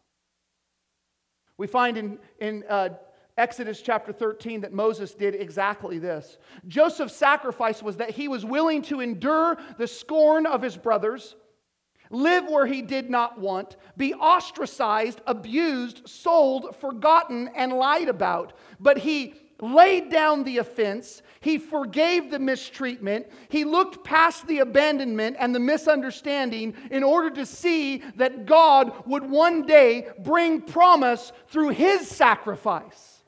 [1.57, 2.91] We find in, in uh,
[3.37, 6.39] Exodus chapter 13 that Moses did exactly this.
[6.69, 11.35] Joseph's sacrifice was that he was willing to endure the scorn of his brothers,
[12.11, 18.53] live where he did not want, be ostracized, abused, sold, forgotten, and lied about.
[18.79, 25.37] But he laid down the offense, he forgave the mistreatment, he looked past the abandonment
[25.39, 31.71] and the misunderstanding in order to see that God would one day bring promise through
[31.71, 33.23] his sacrifice.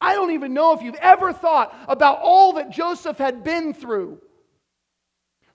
[0.00, 4.20] I don't even know if you've ever thought about all that Joseph had been through.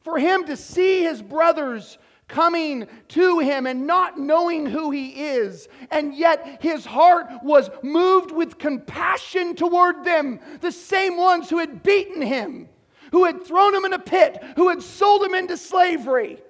[0.01, 5.67] For him to see his brothers coming to him and not knowing who he is.
[5.91, 11.83] And yet his heart was moved with compassion toward them, the same ones who had
[11.83, 12.69] beaten him,
[13.11, 16.41] who had thrown him in a pit, who had sold him into slavery.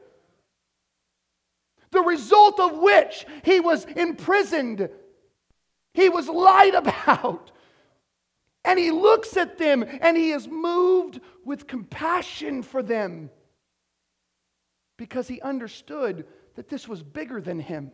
[1.91, 4.89] The result of which he was imprisoned,
[5.93, 7.51] he was lied about.
[8.63, 13.29] And he looks at them and he is moved with compassion for them
[14.97, 17.91] because he understood that this was bigger than him.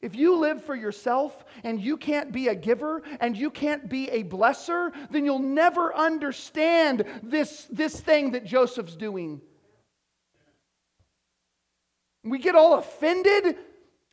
[0.00, 4.10] If you live for yourself and you can't be a giver and you can't be
[4.10, 9.40] a blesser, then you'll never understand this, this thing that Joseph's doing.
[12.22, 13.56] We get all offended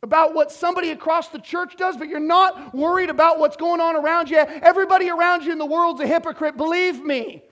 [0.02, 3.95] about what somebody across the church does, but you're not worried about what's going on
[3.95, 4.38] around you.
[4.38, 7.43] Everybody around you in the world's a hypocrite, believe me.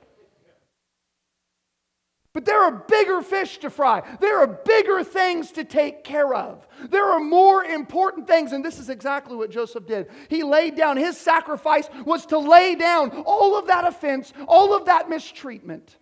[2.32, 4.04] But there are bigger fish to fry.
[4.20, 6.68] There are bigger things to take care of.
[6.90, 10.08] There are more important things, and this is exactly what Joseph did.
[10.30, 14.86] He laid down, his sacrifice was to lay down all of that offense, all of
[14.86, 15.98] that mistreatment.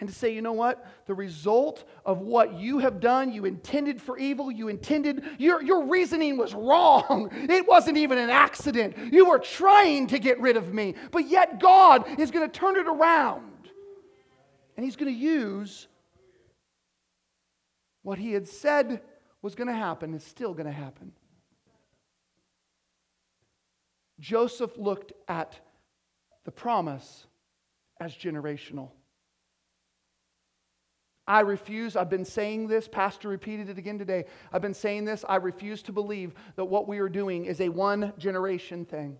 [0.00, 0.84] And to say, you know what?
[1.06, 5.86] The result of what you have done, you intended for evil, you intended, your, your
[5.86, 7.30] reasoning was wrong.
[7.32, 8.96] It wasn't even an accident.
[9.12, 12.76] You were trying to get rid of me, but yet God is going to turn
[12.76, 13.52] it around.
[14.76, 15.88] And he's going to use
[18.02, 19.00] what he had said
[19.42, 21.12] was going to happen is still going to happen.
[24.20, 25.58] Joseph looked at
[26.44, 27.26] the promise
[28.00, 28.90] as generational.
[31.26, 34.26] I refuse, I've been saying this, Pastor repeated it again today.
[34.52, 35.24] I've been saying this.
[35.26, 39.16] I refuse to believe that what we are doing is a one generation thing.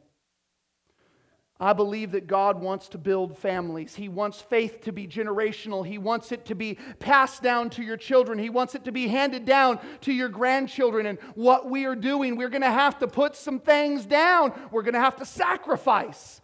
[1.60, 3.94] I believe that God wants to build families.
[3.94, 5.86] He wants faith to be generational.
[5.86, 8.40] He wants it to be passed down to your children.
[8.40, 11.06] He wants it to be handed down to your grandchildren.
[11.06, 14.52] And what we are doing, we're going to have to put some things down.
[14.72, 16.40] We're going to have to sacrifice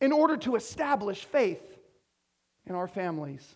[0.00, 1.62] in order to establish faith
[2.66, 3.54] in our families.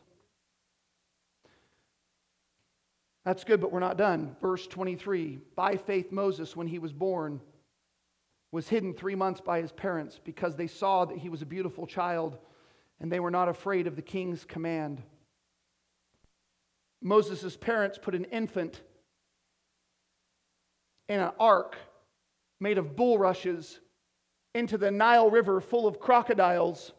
[3.25, 4.37] That's good, but we're not done.
[4.41, 7.41] Verse 23 By faith, Moses, when he was born,
[8.53, 11.87] was hidden three months by his parents because they saw that he was a beautiful
[11.87, 12.39] child
[13.01, 15.03] and they were not afraid of the king's command.
[17.03, 18.83] Moses' parents put an infant
[21.09, 21.77] in an ark
[22.61, 23.81] made of bulrushes
[24.55, 26.93] into the Nile River full of crocodiles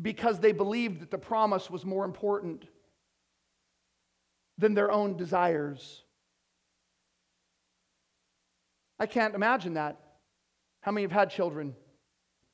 [0.00, 2.64] because they believed that the promise was more important
[4.56, 6.04] than their own desires.
[9.00, 9.98] I can't imagine that.
[10.82, 11.74] How many have had children?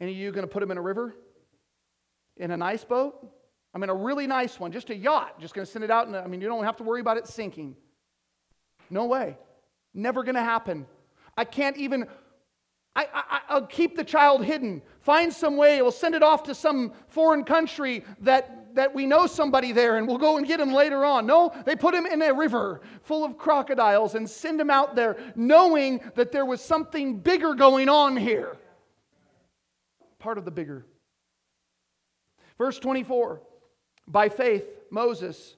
[0.01, 1.15] Any of you going to put them in a river?
[2.37, 3.15] In a nice boat?
[3.75, 5.41] I mean, a really nice one, just a yacht.
[5.41, 7.17] Just going to send it out, and I mean, you don't have to worry about
[7.17, 7.77] it sinking.
[8.89, 9.37] No way.
[9.93, 10.87] Never going to happen.
[11.37, 12.07] I can't even.
[12.95, 14.81] I, I, I'll keep the child hidden.
[15.01, 15.83] Find some way.
[15.83, 20.07] We'll send it off to some foreign country that that we know somebody there and
[20.07, 21.27] we'll go and get him later on.
[21.27, 25.17] No, they put him in a river full of crocodiles and send him out there
[25.35, 28.57] knowing that there was something bigger going on here.
[30.19, 30.87] Part of the bigger.
[32.59, 33.41] Verse 24
[34.07, 35.57] By faith, Moses,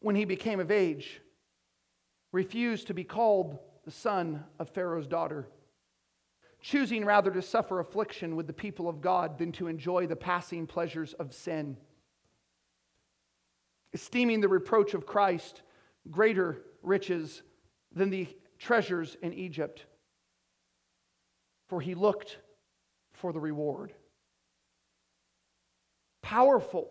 [0.00, 1.20] when he became of age,
[2.32, 5.48] refused to be called the son of Pharaoh's daughter
[6.62, 10.66] choosing rather to suffer affliction with the people of God than to enjoy the passing
[10.66, 11.76] pleasures of sin
[13.92, 15.62] esteeming the reproach of Christ
[16.10, 17.42] greater riches
[17.92, 18.26] than the
[18.58, 19.84] treasures in Egypt,
[21.68, 22.38] for he looked
[23.12, 23.92] for the reward.
[26.22, 26.88] Powerful.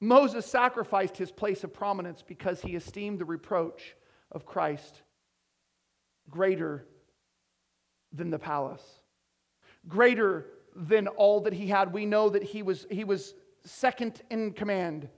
[0.00, 3.96] Moses sacrificed his place of prominence because he esteemed the reproach
[4.30, 5.02] of Christ
[6.28, 6.86] greater
[8.12, 8.82] than the palace,
[9.88, 11.92] greater than all that he had.
[11.92, 13.34] We know that he was, he was
[13.64, 15.08] second in command.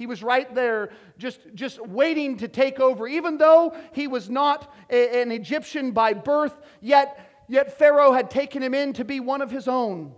[0.00, 3.06] He was right there just, just waiting to take over.
[3.06, 8.62] Even though he was not a, an Egyptian by birth, yet, yet Pharaoh had taken
[8.62, 10.14] him in to be one of his own.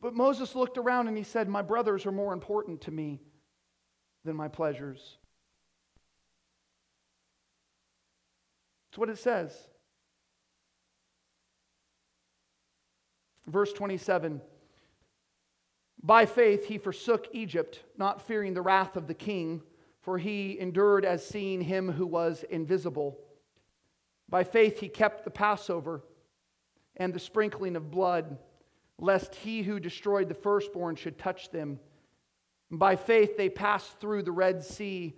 [0.00, 3.20] But Moses looked around and he said, My brothers are more important to me
[4.24, 5.18] than my pleasures.
[8.88, 9.54] That's what it says.
[13.46, 14.40] Verse 27
[16.02, 19.62] By faith he forsook Egypt, not fearing the wrath of the king,
[20.00, 23.18] for he endured as seeing him who was invisible.
[24.28, 26.02] By faith he kept the Passover
[26.96, 28.38] and the sprinkling of blood,
[28.98, 31.78] lest he who destroyed the firstborn should touch them.
[32.70, 35.14] By faith they passed through the Red Sea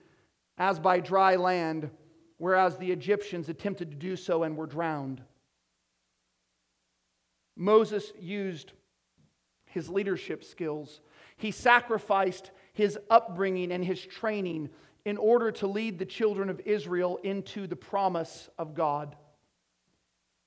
[0.59, 1.91] as by dry land,
[2.37, 5.23] whereas the Egyptians attempted to do so and were drowned.
[7.57, 8.73] Moses used
[9.75, 11.01] his leadership skills.
[11.37, 14.71] He sacrificed his upbringing and his training
[15.05, 19.17] in order to lead the children of Israel into the promise of God.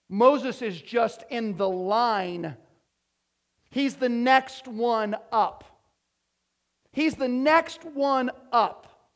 [0.07, 2.55] Moses is just in the line.
[3.69, 5.65] He's the next one up.
[6.93, 9.11] He's the next one up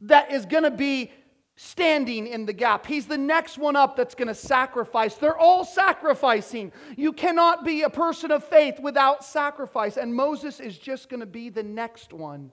[0.00, 1.10] that is going to be
[1.56, 2.86] standing in the gap.
[2.86, 5.14] He's the next one up that's going to sacrifice.
[5.14, 6.70] They're all sacrificing.
[6.96, 9.96] You cannot be a person of faith without sacrifice.
[9.96, 12.52] And Moses is just going to be the next one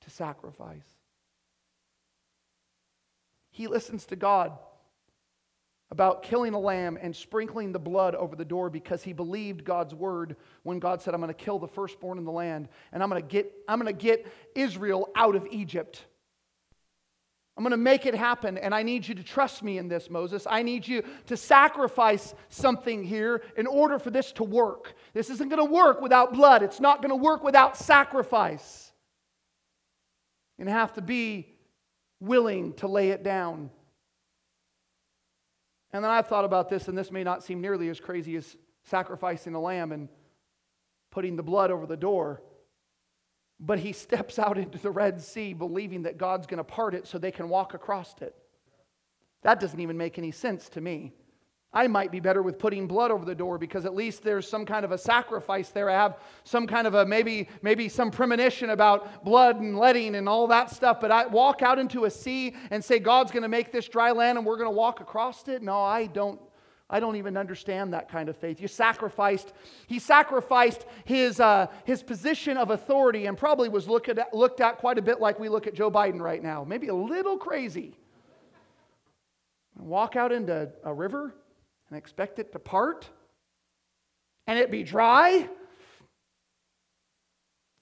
[0.00, 0.86] to sacrifice.
[3.50, 4.52] He listens to God
[5.90, 9.94] about killing a lamb and sprinkling the blood over the door because he believed God's
[9.94, 13.08] word when God said, I'm going to kill the firstborn in the land and I'm
[13.08, 16.04] going to get, I'm going to get Israel out of Egypt.
[17.58, 20.08] I'm going to make it happen, and I need you to trust me in this,
[20.08, 20.46] Moses.
[20.48, 24.94] I need you to sacrifice something here in order for this to work.
[25.12, 28.92] This isn't going to work without blood, it's not going to work without sacrifice.
[30.60, 31.48] To have to be
[32.20, 33.70] willing to lay it down.
[35.92, 38.56] And then I've thought about this, and this may not seem nearly as crazy as
[38.84, 40.08] sacrificing a lamb and
[41.10, 42.40] putting the blood over the door.
[43.60, 47.06] But he steps out into the Red Sea believing that God's going to part it
[47.06, 48.34] so they can walk across it.
[49.42, 51.12] That doesn't even make any sense to me.
[51.72, 54.64] I might be better with putting blood over the door because at least there's some
[54.64, 55.90] kind of a sacrifice there.
[55.90, 60.28] I have some kind of a maybe maybe some premonition about blood and letting and
[60.28, 60.98] all that stuff.
[60.98, 64.12] But I walk out into a sea and say God's going to make this dry
[64.12, 65.62] land and we're going to walk across it.
[65.62, 66.40] No, I don't
[66.90, 68.60] I don't even understand that kind of faith.
[68.60, 69.52] You sacrificed,
[69.86, 74.96] he sacrificed his, uh, his position of authority and probably was at, looked at quite
[74.96, 76.64] a bit like we look at Joe Biden right now.
[76.64, 77.94] Maybe a little crazy.
[79.78, 81.34] Walk out into a river
[81.90, 83.08] and expect it to part
[84.46, 85.46] and it be dry.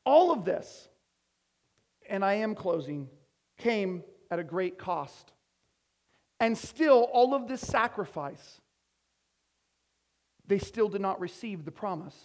[0.05, 0.89] All of this,
[2.09, 3.09] and I am closing,
[3.57, 5.33] came at a great cost.
[6.41, 8.61] And still, all of this sacrifice
[10.47, 12.17] they still did not receive the promise.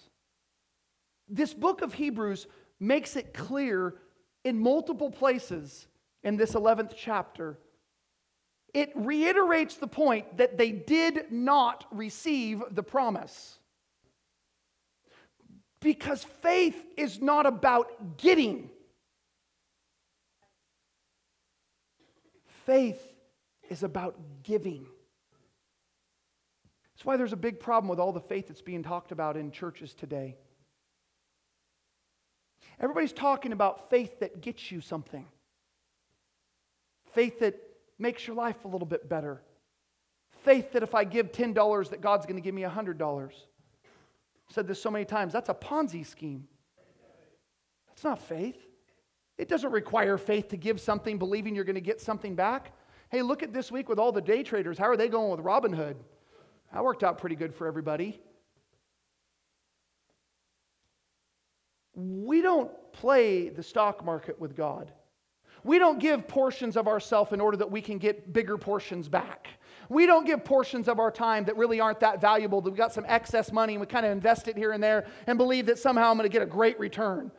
[1.28, 2.48] This book of Hebrews
[2.80, 3.96] makes it clear
[4.44, 5.88] in multiple places
[6.24, 7.58] in this 11th chapter.
[8.74, 13.58] It reiterates the point that they did not receive the promise.
[15.80, 18.70] Because faith is not about getting,
[22.66, 23.02] faith
[23.70, 24.86] is about giving.
[27.02, 29.50] That's why there's a big problem with all the faith that's being talked about in
[29.50, 30.38] churches today.
[32.80, 35.26] Everybody's talking about faith that gets you something,
[37.14, 37.60] faith that
[37.98, 39.42] makes your life a little bit better,
[40.44, 43.02] faith that if I give $10, that God's going to give me $100.
[43.02, 43.32] I've
[44.52, 45.34] said this so many times.
[45.34, 46.48] That's a Ponzi scheme.
[47.88, 48.62] That's not faith.
[49.40, 52.74] It doesn't require faith to give something believing you're going to get something back.
[53.10, 54.78] Hey, look at this week with all the day traders.
[54.78, 55.96] How are they going with Robinhood?
[56.74, 58.20] That worked out pretty good for everybody.
[61.94, 64.92] We don't play the stock market with God.
[65.64, 69.48] We don't give portions of ourself in order that we can get bigger portions back.
[69.90, 72.94] We don't give portions of our time that really aren't that valuable, that we got
[72.94, 75.78] some excess money and we kind of invest it here and there and believe that
[75.78, 77.32] somehow I'm going to get a great return.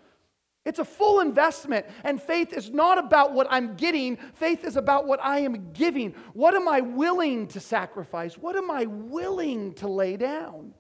[0.65, 1.87] It's a full investment.
[2.05, 6.15] And faith is not about what I'm getting, faith is about what I am giving.
[6.35, 8.39] What am I willing to sacrifice?
[8.39, 10.75] What am I willing to lay down?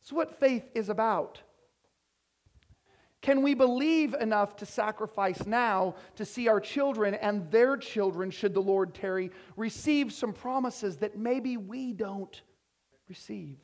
[0.00, 1.40] That's what faith is about.
[3.22, 8.54] Can we believe enough to sacrifice now to see our children and their children, should
[8.54, 12.40] the Lord tarry, receive some promises that maybe we don't
[13.08, 13.58] receive?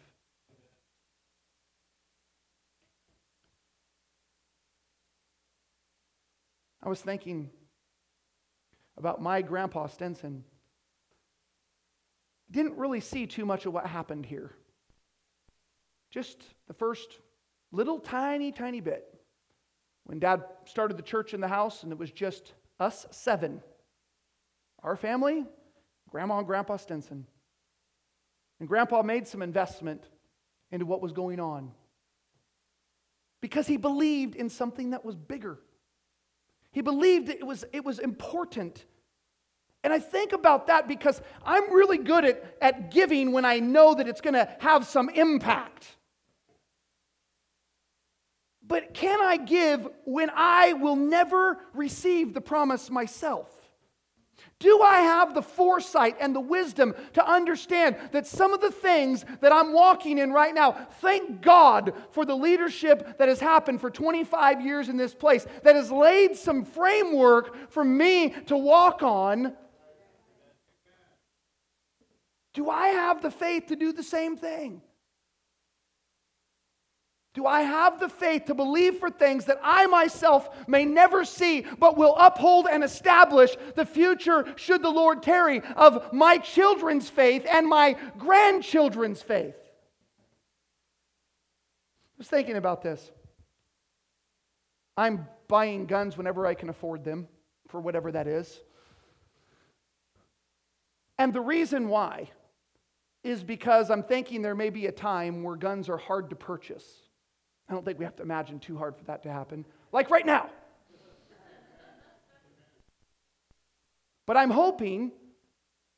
[6.83, 7.51] I was thinking
[8.97, 10.45] about my grandpa Stenson.
[12.51, 14.53] Didn't really see too much of what happened here.
[16.11, 17.19] Just the first
[17.71, 19.05] little tiny, tiny bit.
[20.05, 23.63] When dad started the church in the house, and it was just us seven
[24.83, 25.45] our family,
[26.11, 27.27] Grandma and Grandpa Stinson.
[28.59, 30.03] And Grandpa made some investment
[30.71, 31.71] into what was going on
[33.41, 35.59] because he believed in something that was bigger.
[36.73, 38.85] He believed it was, it was important.
[39.85, 43.95] And I think about that because I'm really good at, at giving when I know
[43.95, 45.97] that it's going to have some impact.
[48.67, 53.51] But can I give when I will never receive the promise myself?
[54.63, 59.25] Do I have the foresight and the wisdom to understand that some of the things
[59.41, 63.91] that I'm walking in right now, thank God for the leadership that has happened for
[63.91, 69.53] 25 years in this place, that has laid some framework for me to walk on.
[72.55, 74.81] Do I have the faith to do the same thing?
[77.35, 81.65] Do I have the faith to believe for things that I myself may never see,
[81.79, 87.47] but will uphold and establish the future, should the Lord tarry, of my children's faith
[87.49, 89.55] and my grandchildren's faith?
[92.05, 93.11] I was thinking about this.
[94.99, 97.29] I'm buying guns whenever I can afford them,
[97.69, 98.61] for whatever that is.
[101.19, 102.31] And the reason why
[103.25, 106.85] is because I'm thinking there may be a time where guns are hard to purchase.
[107.69, 110.27] I don't think we have to imagine too hard for that to happen, like right
[110.27, 110.51] now.
[114.27, 115.13] but I'm hoping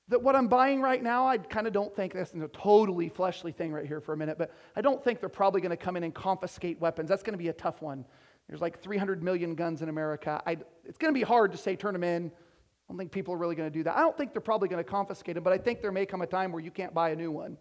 [0.08, 3.08] that what I'm buying right now, I kind of don't think this is a totally
[3.08, 5.76] fleshly thing right here for a minute, but I don't think they're probably going to
[5.76, 7.08] come in and confiscate weapons.
[7.08, 8.04] That's going to be a tough one.
[8.48, 10.42] There's like 300 million guns in America.
[10.46, 12.26] I, it's going to be hard to say turn them in.
[12.26, 13.96] I don't think people are really going to do that.
[13.96, 16.20] I don't think they're probably going to confiscate them, but I think there may come
[16.20, 17.56] a time where you can't buy a new one.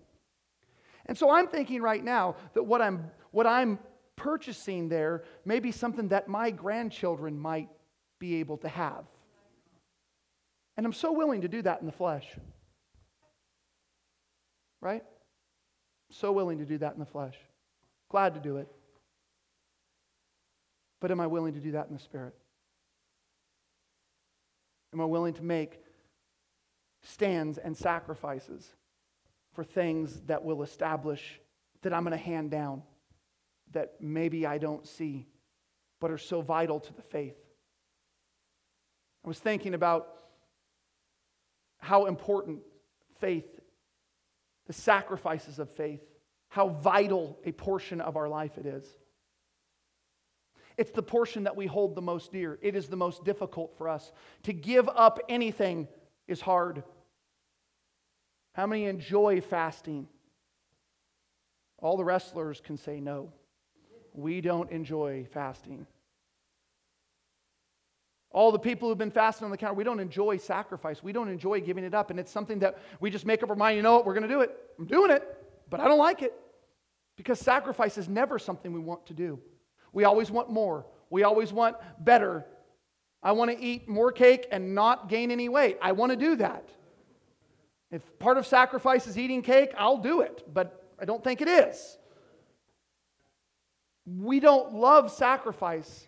[1.06, 3.80] And so I'm thinking right now that what I'm, what I'm
[4.16, 7.70] purchasing there may be something that my grandchildren might
[8.20, 9.06] be able to have.
[10.78, 12.26] And I'm so willing to do that in the flesh.
[14.82, 15.04] Right?
[16.12, 17.36] So willing to do that in the flesh.
[18.10, 18.68] Glad to do it.
[21.00, 22.34] But am I willing to do that in the spirit?
[24.94, 25.80] Am I willing to make
[27.02, 28.76] stands and sacrifices
[29.54, 31.40] for things that will establish
[31.82, 32.84] that I'm going to hand down?
[33.74, 35.28] That maybe I don't see,
[36.00, 37.38] but are so vital to the faith.
[39.24, 40.08] I was thinking about
[41.80, 42.62] how important
[43.20, 43.60] faith,
[44.68, 46.02] the sacrifices of faith,
[46.50, 48.86] how vital a portion of our life it is.
[50.78, 52.58] It's the portion that we hold the most dear.
[52.62, 54.12] It is the most difficult for us.
[54.44, 55.88] To give up anything
[56.28, 56.84] is hard.
[58.54, 60.08] How many enjoy fasting?
[61.78, 63.34] All the wrestlers can say no
[64.14, 65.86] we don't enjoy fasting.
[68.32, 71.04] All the people who've been fasting on the counter, we don't enjoy sacrifice.
[71.04, 72.10] We don't enjoy giving it up.
[72.10, 74.28] And it's something that we just make up our mind, you know what, we're going
[74.28, 74.58] to do it.
[74.80, 75.24] I'm doing it,
[75.70, 76.34] but I don't like it.
[77.16, 79.40] Because sacrifice is never something we want to do.
[79.92, 82.46] We always want more, we always want better.
[83.22, 85.78] I want to eat more cake and not gain any weight.
[85.82, 86.68] I want to do that.
[87.90, 91.48] If part of sacrifice is eating cake, I'll do it, but I don't think it
[91.48, 91.98] is.
[94.06, 96.08] We don't love sacrifice.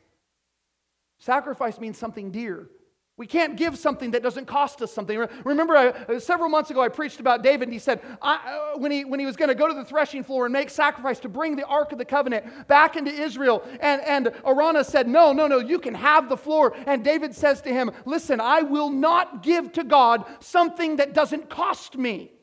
[1.18, 2.70] Sacrifice means something dear.
[3.18, 5.26] We can't give something that doesn't cost us something.
[5.46, 8.36] Remember, I, uh, several months ago, I preached about David, and he said I,
[8.76, 10.70] uh, when, he, when he was going to go to the threshing floor and make
[10.70, 15.08] sacrifice to bring the Ark of the Covenant back into Israel, and, and Araunah said,
[15.08, 16.76] No, no, no, you can have the floor.
[16.86, 21.50] And David says to him, Listen, I will not give to God something that doesn't
[21.50, 22.34] cost me.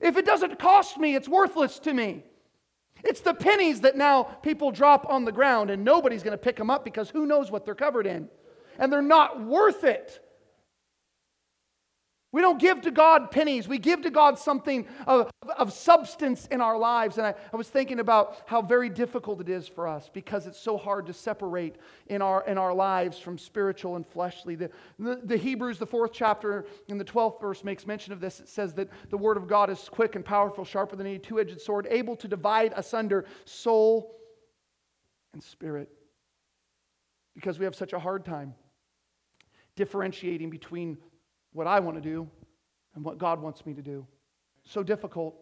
[0.00, 2.22] If it doesn't cost me, it's worthless to me.
[3.02, 6.56] It's the pennies that now people drop on the ground and nobody's going to pick
[6.56, 8.28] them up because who knows what they're covered in.
[8.78, 10.20] And they're not worth it.
[12.32, 13.66] We don't give to God pennies.
[13.66, 17.18] We give to God something of, of substance in our lives.
[17.18, 20.60] And I, I, was thinking about how very difficult it is for us because it's
[20.60, 21.74] so hard to separate
[22.06, 24.54] in our, in our lives from spiritual and fleshly.
[24.54, 24.70] The,
[25.00, 28.38] the, the Hebrews, the fourth chapter, in the 12th verse, makes mention of this.
[28.38, 31.40] It says that the word of God is quick and powerful, sharper than any two
[31.40, 34.14] edged sword, able to divide asunder soul
[35.32, 35.90] and spirit.
[37.34, 38.54] Because we have such a hard time
[39.74, 40.98] differentiating between
[41.52, 42.28] what I want to do
[42.94, 44.06] and what God wants me to do.
[44.64, 45.36] So difficult.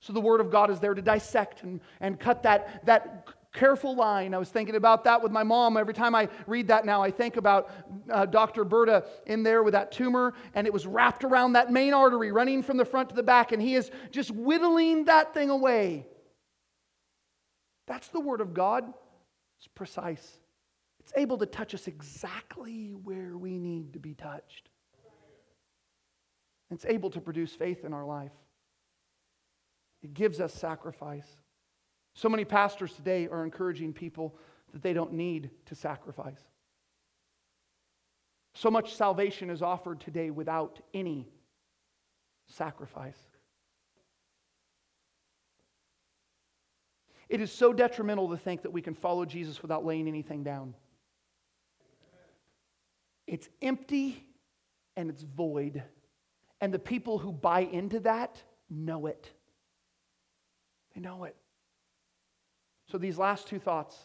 [0.00, 3.94] So the Word of God is there to dissect and, and cut that, that careful
[3.94, 4.32] line.
[4.32, 5.76] I was thinking about that with my mom.
[5.76, 7.70] Every time I read that now, I think about
[8.10, 8.64] uh, Dr.
[8.64, 12.62] Berta in there with that tumor, and it was wrapped around that main artery, running
[12.62, 16.06] from the front to the back, and he is just whittling that thing away.
[17.86, 18.84] That's the Word of God.
[19.58, 20.40] It's precise,
[21.00, 24.69] it's able to touch us exactly where we need to be touched.
[26.70, 28.32] It's able to produce faith in our life.
[30.02, 31.26] It gives us sacrifice.
[32.14, 34.36] So many pastors today are encouraging people
[34.72, 36.40] that they don't need to sacrifice.
[38.54, 41.28] So much salvation is offered today without any
[42.46, 43.18] sacrifice.
[47.28, 50.74] It is so detrimental to think that we can follow Jesus without laying anything down.
[53.28, 54.26] It's empty
[54.96, 55.84] and it's void.
[56.60, 59.30] And the people who buy into that know it.
[60.94, 61.36] They know it.
[62.90, 63.96] So, these last two thoughts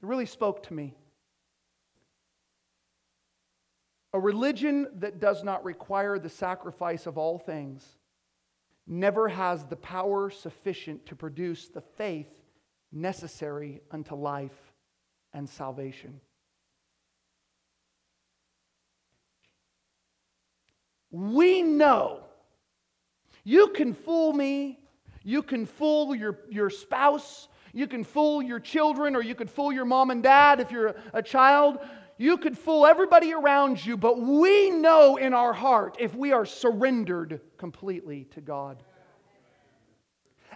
[0.00, 0.94] really spoke to me.
[4.12, 7.84] A religion that does not require the sacrifice of all things
[8.86, 12.30] never has the power sufficient to produce the faith
[12.92, 14.72] necessary unto life
[15.32, 16.20] and salvation.
[21.14, 22.24] We know
[23.44, 24.80] you can fool me,
[25.22, 29.72] you can fool your, your spouse, you can fool your children, or you could fool
[29.72, 31.78] your mom and dad if you're a child.
[32.18, 36.44] You could fool everybody around you, but we know in our heart if we are
[36.44, 38.82] surrendered completely to God.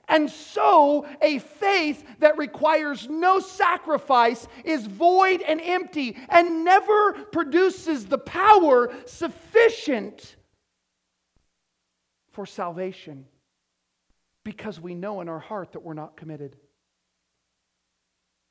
[0.08, 8.06] And so, a faith that requires no sacrifice is void and empty and never produces
[8.06, 10.34] the power sufficient
[12.38, 13.24] for salvation
[14.44, 16.54] because we know in our heart that we're not committed.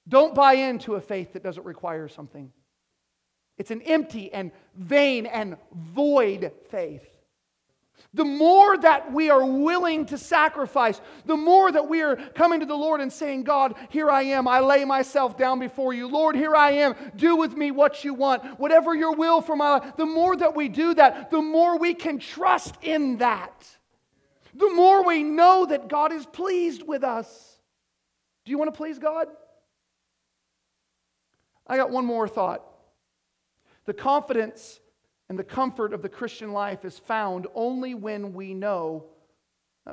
[0.09, 2.51] Don't buy into a faith that doesn't require something.
[3.57, 7.07] It's an empty and vain and void faith.
[8.13, 12.65] The more that we are willing to sacrifice, the more that we are coming to
[12.65, 14.49] the Lord and saying, God, here I am.
[14.49, 16.09] I lay myself down before you.
[16.09, 16.93] Lord, here I am.
[17.15, 18.59] Do with me what you want.
[18.59, 19.95] Whatever your will for my life.
[19.95, 23.76] The more that we do that, the more we can trust in that.
[24.57, 27.59] The more we know that God is pleased with us.
[28.43, 29.27] Do you want to please God?
[31.67, 32.63] I got one more thought.
[33.85, 34.79] The confidence
[35.29, 39.05] and the comfort of the Christian life is found only when we know.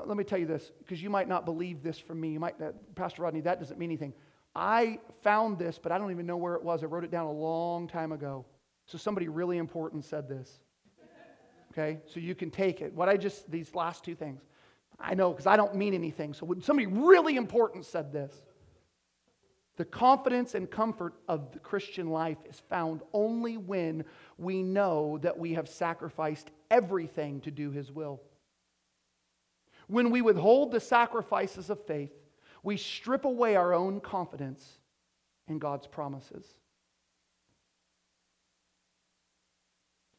[0.07, 2.31] let me tell you this, because you might not believe this from me.
[2.31, 4.15] You might, uh, Pastor Rodney, that doesn't mean anything.
[4.55, 6.83] I found this, but I don't even know where it was.
[6.83, 8.47] I wrote it down a long time ago.
[8.87, 10.61] So somebody really important said this.
[11.73, 12.95] Okay, so you can take it.
[12.95, 14.41] What I just, these last two things.
[14.99, 16.35] I know because I don't mean anything.
[16.35, 18.35] So when somebody really important said this.
[19.77, 24.05] The confidence and comfort of the Christian life is found only when
[24.39, 28.21] we know that we have sacrificed everything to do His will.
[29.89, 32.13] When we withhold the sacrifices of faith,
[32.63, 34.79] we strip away our own confidence
[35.49, 36.47] in God's promises.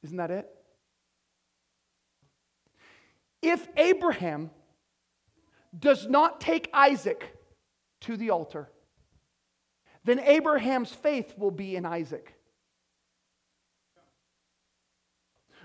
[0.04, 0.50] Isn't that it?
[3.42, 4.52] If Abraham
[5.78, 7.38] does not take Isaac
[8.02, 8.70] to the altar,
[10.04, 12.34] then Abraham's faith will be in Isaac.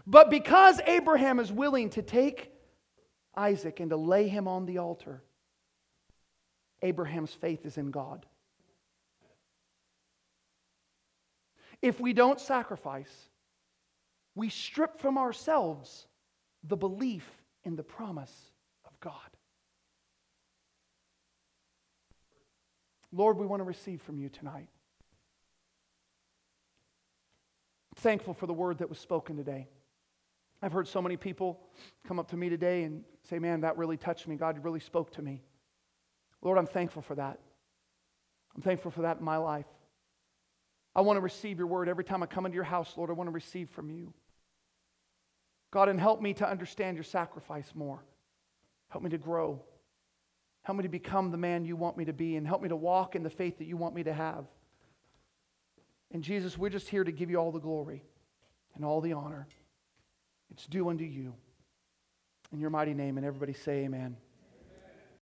[0.07, 2.51] But because Abraham is willing to take
[3.37, 5.23] Isaac and to lay him on the altar,
[6.83, 8.27] Abraham's faith is in God.
[11.83, 13.29] If we don't sacrifice,
[14.35, 16.07] we strip from ourselves
[16.65, 17.29] the belief
[17.65, 18.35] in the promise
[18.85, 19.30] of God.
[23.13, 24.69] Lord, we want to receive from you tonight.
[28.01, 29.69] thankful for the word that was spoken today.
[30.63, 31.61] I've heard so many people
[32.07, 34.37] come up to me today and say, Man, that really touched me.
[34.37, 35.43] God really spoke to me.
[36.43, 37.39] Lord, I'm thankful for that.
[38.55, 39.67] I'm thankful for that in my life.
[40.95, 43.11] I want to receive your word every time I come into your house, Lord.
[43.11, 44.13] I want to receive from you.
[45.71, 48.03] God, and help me to understand your sacrifice more.
[48.89, 49.63] Help me to grow.
[50.63, 52.77] Help me to become the man you want me to be and help me to
[52.77, 54.45] walk in the faith that you want me to have.
[56.13, 58.03] And Jesus, we're just here to give you all the glory
[58.75, 59.47] and all the honor.
[60.51, 61.35] It's due unto you.
[62.53, 64.17] In your mighty name, and everybody say amen.